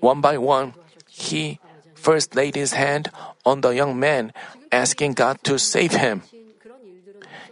One 0.00 0.20
by 0.20 0.38
one, 0.38 0.74
he 1.06 1.60
first 1.94 2.34
laid 2.34 2.56
his 2.56 2.72
hand 2.72 3.10
on 3.44 3.60
the 3.60 3.70
young 3.70 4.00
man, 4.00 4.32
asking 4.72 5.14
God 5.14 5.44
to 5.44 5.58
save 5.58 5.92
him. 5.92 6.22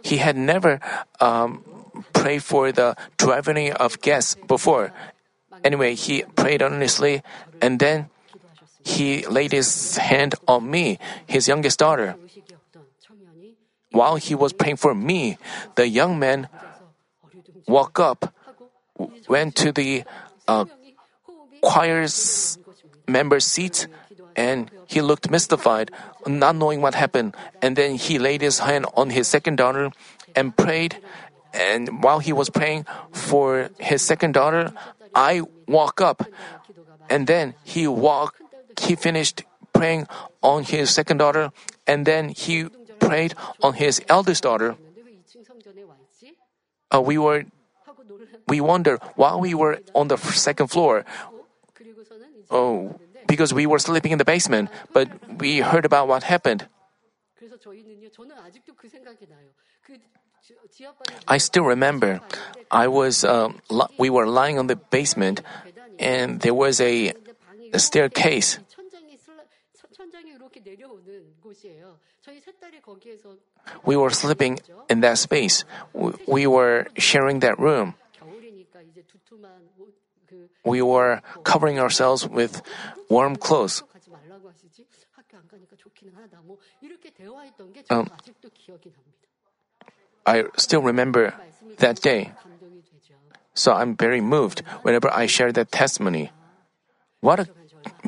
He 0.01 0.17
had 0.17 0.35
never 0.35 0.79
um, 1.19 1.63
pray 2.13 2.39
for 2.39 2.71
the 2.71 2.95
traveling 3.17 3.73
of 3.73 4.01
guests 4.01 4.35
before. 4.47 4.91
Anyway, 5.63 5.95
he 5.95 6.23
prayed 6.35 6.61
earnestly 6.61 7.21
and 7.61 7.79
then 7.79 8.09
he 8.83 9.25
laid 9.27 9.51
his 9.51 9.97
hand 9.97 10.35
on 10.47 10.69
me, 10.69 10.97
his 11.27 11.47
youngest 11.47 11.79
daughter. 11.79 12.15
While 13.91 14.15
he 14.17 14.35
was 14.35 14.53
praying 14.53 14.77
for 14.77 14.93
me, 14.93 15.37
the 15.75 15.87
young 15.87 16.19
man 16.19 16.47
walked 17.67 17.99
up, 17.99 18.33
went 19.27 19.55
to 19.57 19.71
the 19.71 20.03
uh, 20.47 20.65
choir's 21.61 22.57
member's 23.07 23.45
seat, 23.45 23.87
and 24.35 24.71
he 24.87 25.01
looked 25.01 25.29
mystified, 25.29 25.91
not 26.25 26.55
knowing 26.55 26.81
what 26.81 26.95
happened. 26.95 27.35
And 27.61 27.75
then 27.75 27.95
he 27.95 28.19
laid 28.19 28.41
his 28.41 28.59
hand 28.59 28.85
on 28.95 29.09
his 29.09 29.27
second 29.27 29.57
daughter 29.57 29.91
and 30.35 30.55
prayed, 30.55 30.97
and 31.53 32.03
while 32.03 32.19
he 32.19 32.33
was 32.33 32.49
praying 32.49 32.85
for 33.11 33.69
his 33.79 34.01
second 34.01 34.33
daughter, 34.33 34.71
I 35.15 35.41
woke 35.67 36.01
up. 36.01 36.23
And 37.09 37.25
then 37.25 37.55
he 37.63 37.87
walked, 37.87 38.41
he 38.79 38.95
finished 38.95 39.43
praying 39.73 40.07
on 40.43 40.63
his 40.63 40.89
second 40.89 41.17
daughter, 41.17 41.51
and 41.87 42.05
then 42.05 42.29
he 42.29 42.69
prayed 42.99 43.33
on 43.63 43.73
his 43.73 44.01
eldest 44.09 44.43
daughter. 44.43 44.75
Uh, 46.93 47.01
we 47.01 47.17
were, 47.17 47.45
we 48.47 48.61
wonder 48.61 48.97
while 49.15 49.39
we 49.39 49.53
were 49.53 49.79
on 49.93 50.07
the 50.07 50.17
second 50.17 50.67
floor, 50.67 51.05
oh, 52.49 52.99
because 53.27 53.53
we 53.53 53.65
were 53.65 53.79
sleeping 53.79 54.11
in 54.11 54.17
the 54.17 54.25
basement, 54.25 54.69
but 54.93 55.07
we 55.39 55.59
heard 55.59 55.85
about 55.85 56.07
what 56.07 56.23
happened. 56.23 56.67
I 61.27 61.37
still 61.37 61.63
remember 61.65 62.21
I 62.71 62.87
was 62.87 63.23
uh, 63.23 63.49
we 63.97 64.09
were 64.09 64.25
lying 64.25 64.57
on 64.57 64.67
the 64.67 64.75
basement 64.75 65.41
and 65.99 66.39
there 66.41 66.53
was 66.53 66.79
a, 66.81 67.13
a 67.73 67.79
staircase. 67.79 68.59
We 73.85 73.95
were 73.97 74.09
sleeping 74.09 74.59
in 74.89 75.01
that 75.01 75.17
space. 75.17 75.65
We, 75.93 76.11
we 76.27 76.47
were 76.47 76.87
sharing 76.97 77.39
that 77.39 77.59
room 77.59 77.95
we 80.65 80.81
were 80.81 81.21
covering 81.43 81.79
ourselves 81.79 82.27
with 82.27 82.61
warm 83.09 83.35
clothes. 83.35 83.83
Um, 87.89 88.09
I 90.25 90.43
still 90.57 90.81
remember 90.81 91.33
that 91.77 92.01
day. 92.01 92.31
So 93.53 93.73
I'm 93.73 93.95
very 93.95 94.21
moved 94.21 94.61
whenever 94.83 95.11
I 95.11 95.25
share 95.25 95.51
that 95.51 95.71
testimony. 95.71 96.31
What 97.19 97.39
a 97.39 97.47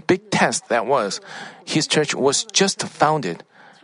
big 0.07 0.29
test 0.31 0.69
that 0.69 0.85
was. 0.85 1.19
His 1.65 1.87
church 1.87 2.15
was 2.15 2.45
just 2.45 2.81
founded. 2.83 3.43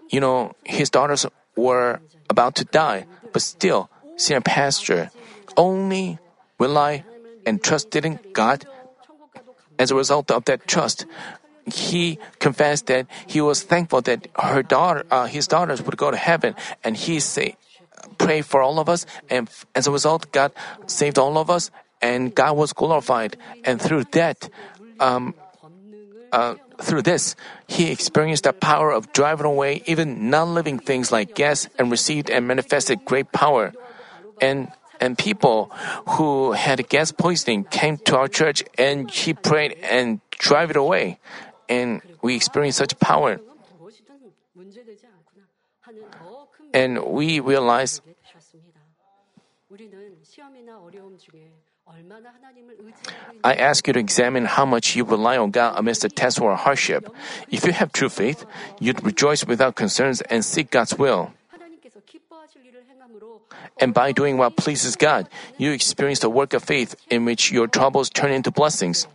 You 0.09 0.21
know, 0.21 0.53
his 0.63 0.89
daughters 0.89 1.25
were 1.55 1.99
about 2.29 2.55
to 2.55 2.65
die, 2.65 3.05
but 3.33 3.41
still, 3.41 3.89
senior 4.15 4.41
pastor 4.41 5.09
only 5.57 6.19
rely 6.59 7.03
and 7.47 7.63
trusted 7.63 8.03
in 8.03 8.19
God. 8.35 8.67
As 9.79 9.89
a 9.89 9.95
result 9.95 10.27
of 10.35 10.43
that 10.51 10.67
trust, 10.67 11.07
he 11.63 12.19
confessed 12.43 12.87
that 12.91 13.07
he 13.25 13.39
was 13.39 13.63
thankful 13.63 14.03
that 14.03 14.27
her 14.35 14.63
daughter, 14.63 15.07
uh, 15.07 15.31
his 15.31 15.47
daughters 15.47 15.79
would 15.81 15.95
go 15.95 16.11
to 16.11 16.19
heaven, 16.19 16.55
and 16.83 16.99
he 16.99 17.19
say, 17.23 17.55
pray 18.17 18.43
for 18.43 18.59
all 18.59 18.79
of 18.79 18.89
us. 18.89 19.05
And 19.29 19.47
f- 19.47 19.65
as 19.75 19.87
a 19.87 19.91
result, 19.91 20.31
God 20.31 20.51
saved 20.87 21.19
all 21.19 21.37
of 21.37 21.49
us, 21.49 21.71
and 22.01 22.33
God 22.35 22.55
was 22.55 22.73
glorified. 22.73 23.37
And 23.63 23.79
through 23.79 24.11
that, 24.11 24.49
um, 24.99 25.35
uh, 26.31 26.55
through 26.79 27.03
this, 27.03 27.35
he 27.67 27.91
experienced 27.91 28.43
the 28.43 28.53
power 28.53 28.91
of 28.91 29.11
driving 29.13 29.45
away 29.45 29.83
even 29.85 30.29
non-living 30.29 30.79
things 30.79 31.11
like 31.11 31.35
gas, 31.35 31.67
and 31.77 31.91
received 31.91 32.29
and 32.29 32.47
manifested 32.47 33.03
great 33.05 33.31
power. 33.31 33.73
And 34.41 34.71
and 34.99 35.17
people 35.17 35.71
who 36.17 36.53
had 36.53 36.87
gas 36.89 37.11
poisoning 37.11 37.65
came 37.65 37.97
to 38.05 38.17
our 38.17 38.27
church 38.27 38.63
and 38.77 39.11
she 39.11 39.33
prayed 39.33 39.77
and 39.83 40.21
drive 40.31 40.71
it 40.71 40.77
away. 40.77 41.19
And 41.69 42.01
we 42.21 42.35
experienced 42.35 42.77
such 42.77 42.97
power. 42.99 43.39
And 46.73 47.03
we 47.05 47.39
realized 47.39 48.01
I 53.43 53.53
ask 53.53 53.87
you 53.87 53.93
to 53.93 53.99
examine 53.99 54.45
how 54.45 54.65
much 54.65 54.95
you 54.95 55.03
rely 55.03 55.37
on 55.37 55.51
God 55.51 55.75
amidst 55.77 56.01
the 56.01 56.09
test 56.09 56.41
or 56.41 56.55
hardship. 56.55 57.09
If 57.49 57.65
you 57.65 57.71
have 57.71 57.91
true 57.91 58.09
faith, 58.09 58.45
you'd 58.79 59.03
rejoice 59.05 59.45
without 59.45 59.75
concerns 59.75 60.21
and 60.21 60.43
seek 60.43 60.69
God's 60.69 60.97
will. 60.97 61.31
And 63.79 63.93
by 63.93 64.11
doing 64.11 64.37
what 64.37 64.57
pleases 64.57 64.95
God, 64.95 65.27
you 65.57 65.71
experience 65.71 66.19
the 66.19 66.29
work 66.29 66.53
of 66.53 66.63
faith 66.63 66.95
in 67.09 67.25
which 67.25 67.51
your 67.51 67.67
troubles 67.67 68.09
turn 68.09 68.31
into 68.31 68.51
blessings. 68.51 69.07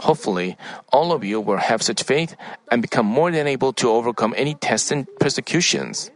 Hopefully, 0.00 0.56
all 0.92 1.12
of 1.12 1.24
you 1.24 1.40
will 1.40 1.58
have 1.58 1.82
such 1.82 2.02
faith 2.02 2.36
and 2.70 2.82
become 2.82 3.06
more 3.06 3.30
than 3.30 3.46
able 3.46 3.72
to 3.74 3.90
overcome 3.90 4.34
any 4.36 4.54
tests 4.54 4.90
and 4.90 5.06
persecutions. 5.18 6.10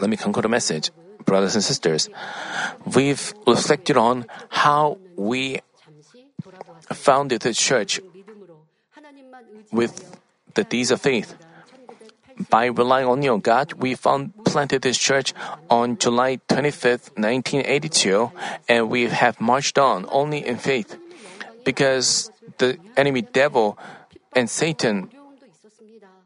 Let 0.00 0.10
me 0.10 0.16
conclude 0.16 0.44
the 0.44 0.48
message. 0.48 0.90
Brothers 1.24 1.54
and 1.54 1.64
sisters, 1.64 2.10
we've 2.94 3.32
reflected 3.46 3.96
on 3.96 4.26
how 4.50 4.98
we 5.16 5.60
founded 6.92 7.42
the 7.42 7.54
church 7.54 8.00
with 9.72 10.18
the 10.54 10.64
deeds 10.64 10.90
of 10.90 11.00
faith. 11.00 11.34
By 12.50 12.66
relying 12.66 13.06
on 13.06 13.22
your 13.22 13.38
God, 13.38 13.74
we 13.74 13.94
found, 13.94 14.32
planted 14.44 14.82
this 14.82 14.98
church 14.98 15.32
on 15.70 15.98
July 15.98 16.40
25, 16.48 17.14
1982, 17.16 18.30
and 18.68 18.90
we 18.90 19.06
have 19.06 19.40
marched 19.40 19.78
on 19.78 20.06
only 20.10 20.44
in 20.46 20.58
faith. 20.58 20.98
Because 21.64 22.30
the 22.58 22.78
enemy 22.96 23.22
devil 23.22 23.78
and 24.34 24.50
Satan 24.50 25.08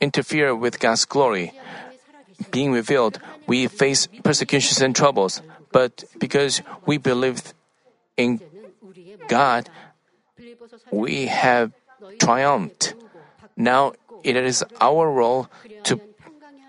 interfere 0.01 0.55
with 0.55 0.81
God's 0.81 1.05
glory 1.05 1.53
being 2.51 2.73
revealed, 2.73 3.19
we 3.47 3.67
face 3.67 4.09
persecutions 4.23 4.81
and 4.81 4.95
troubles. 4.95 5.43
But 5.73 6.05
because 6.19 6.63
we 6.87 6.99
believe 6.99 7.53
in 8.17 8.41
God, 9.29 9.69
we 10.91 11.27
have 11.27 11.73
triumphed. 12.19 12.95
Now 13.57 13.93
it 14.25 14.37
is 14.37 14.65
our 14.81 15.11
role 15.11 15.49
to 15.85 16.01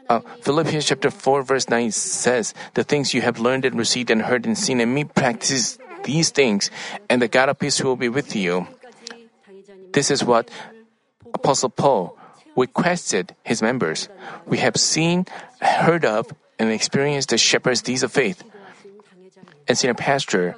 uh, 0.10 0.22
Philippians 0.41 0.86
chapter 0.86 1.12
4 1.12 1.43
verse 1.43 1.70
9 1.70 1.91
says, 1.91 2.53
The 2.74 2.84
things 2.84 3.14
you 3.14 3.22
have 3.22 3.39
learned 3.39 3.66
and 3.66 3.78
received 3.78 4.10
and 4.10 4.24
heard 4.24 4.45
and 4.45 4.57
seen 4.57 4.82
in 4.82 4.93
me, 4.93 5.03
practice 5.03 5.78
these 6.03 6.32
things, 6.32 6.72
and 7.10 7.22
the 7.22 7.28
God 7.28 7.49
of 7.49 7.60
peace 7.60 7.82
will 7.84 7.95
be 7.95 8.10
with 8.10 8.36
you. 8.36 8.68
This 9.93 10.10
is 10.10 10.24
what 10.24 10.49
Apostle 11.34 11.70
Paul 11.70 12.18
requested 12.55 13.36
his 13.43 13.62
members. 13.62 14.10
We 14.45 14.57
have 14.60 14.78
seen, 14.78 15.26
heard 15.62 16.05
of, 16.05 16.34
and 16.57 16.72
experienced 16.72 17.30
the 17.30 17.38
shepherd's 17.38 17.82
deeds 17.82 18.03
of 18.03 18.12
faith. 18.12 18.43
And 19.68 19.78
senior 19.78 19.93
pastor 19.93 20.55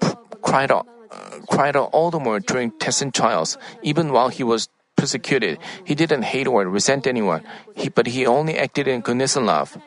p- 0.00 0.08
cried 0.42 0.70
out, 0.70 0.86
uh, 1.10 1.38
cried 1.48 1.76
out 1.76 1.90
all 1.92 2.10
the 2.10 2.18
more 2.18 2.40
during 2.40 2.72
tests 2.72 3.00
and 3.00 3.14
trials, 3.14 3.56
even 3.82 4.12
while 4.12 4.28
he 4.28 4.42
was 4.42 4.68
persecuted. 5.00 5.56
He 5.84 5.96
didn't 5.96 6.28
hate 6.28 6.46
or 6.46 6.68
resent 6.68 7.08
anyone, 7.08 7.40
he, 7.72 7.88
but 7.88 8.06
he 8.12 8.28
only 8.28 8.60
acted 8.60 8.84
in 8.84 9.00
goodness 9.00 9.34
and 9.34 9.48
love. 9.48 9.80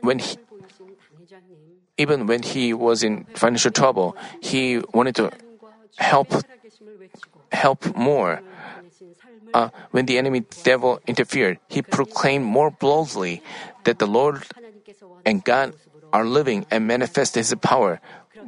When 0.00 0.22
he, 0.22 0.38
even 1.98 2.26
when 2.30 2.42
he 2.46 2.70
was 2.70 3.02
in 3.02 3.26
financial 3.34 3.74
trouble, 3.74 4.14
he 4.38 4.78
wanted 4.94 5.18
to 5.18 5.34
help 5.98 6.30
help 7.50 7.82
more. 7.96 8.42
Uh, 9.54 9.70
when 9.90 10.06
the 10.06 10.18
enemy 10.18 10.42
devil 10.62 10.98
interfered, 11.06 11.58
he 11.68 11.80
proclaimed 11.82 12.44
more 12.44 12.70
boldly 12.70 13.42
that 13.84 13.98
the 13.98 14.06
Lord 14.06 14.42
and 15.24 15.44
God 15.44 15.74
are 16.12 16.24
living 16.24 16.66
and 16.70 16.86
manifest 16.86 17.34
His 17.34 17.54
power. 17.62 18.00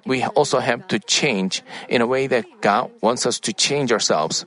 We 0.04 0.22
also 0.22 0.58
have 0.58 0.86
to 0.88 0.98
change 0.98 1.62
in 1.88 2.00
a 2.00 2.06
way 2.06 2.26
that 2.26 2.46
God 2.60 2.90
wants 3.00 3.26
us 3.26 3.40
to 3.40 3.52
change 3.52 3.90
ourselves. 3.90 4.46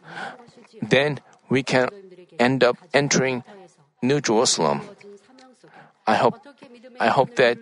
Then 0.82 1.20
we 1.50 1.64
can 1.64 1.90
end 2.40 2.64
up 2.64 2.78
entering 2.94 3.44
New 4.02 4.22
Jerusalem. 4.22 4.82
I 6.08 6.16
hope, 6.16 6.40
I 7.00 7.10
hope 7.10 7.36
that 7.36 7.58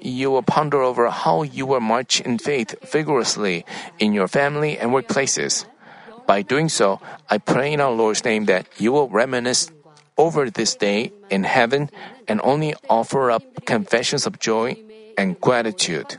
you 0.00 0.30
will 0.30 0.42
ponder 0.42 0.82
over 0.82 1.10
how 1.10 1.42
you 1.42 1.66
will 1.66 1.80
march 1.80 2.20
in 2.20 2.38
faith 2.38 2.74
vigorously 2.90 3.64
in 3.98 4.12
your 4.12 4.28
family 4.28 4.78
and 4.78 4.90
workplaces. 4.90 5.66
By 6.26 6.42
doing 6.42 6.68
so, 6.68 7.00
I 7.30 7.38
pray 7.38 7.72
in 7.72 7.80
our 7.80 7.92
Lord's 7.92 8.24
name 8.24 8.46
that 8.46 8.66
you 8.78 8.92
will 8.92 9.08
reminisce 9.08 9.70
over 10.18 10.50
this 10.50 10.74
day 10.74 11.12
in 11.30 11.44
heaven 11.44 11.90
and 12.26 12.40
only 12.42 12.74
offer 12.88 13.30
up 13.30 13.42
confessions 13.64 14.26
of 14.26 14.40
joy 14.40 14.76
and 15.16 15.40
gratitude. 15.40 16.18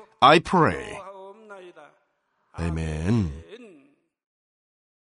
I 0.23 0.37
pray. 0.37 0.99
Amen. 2.59 3.40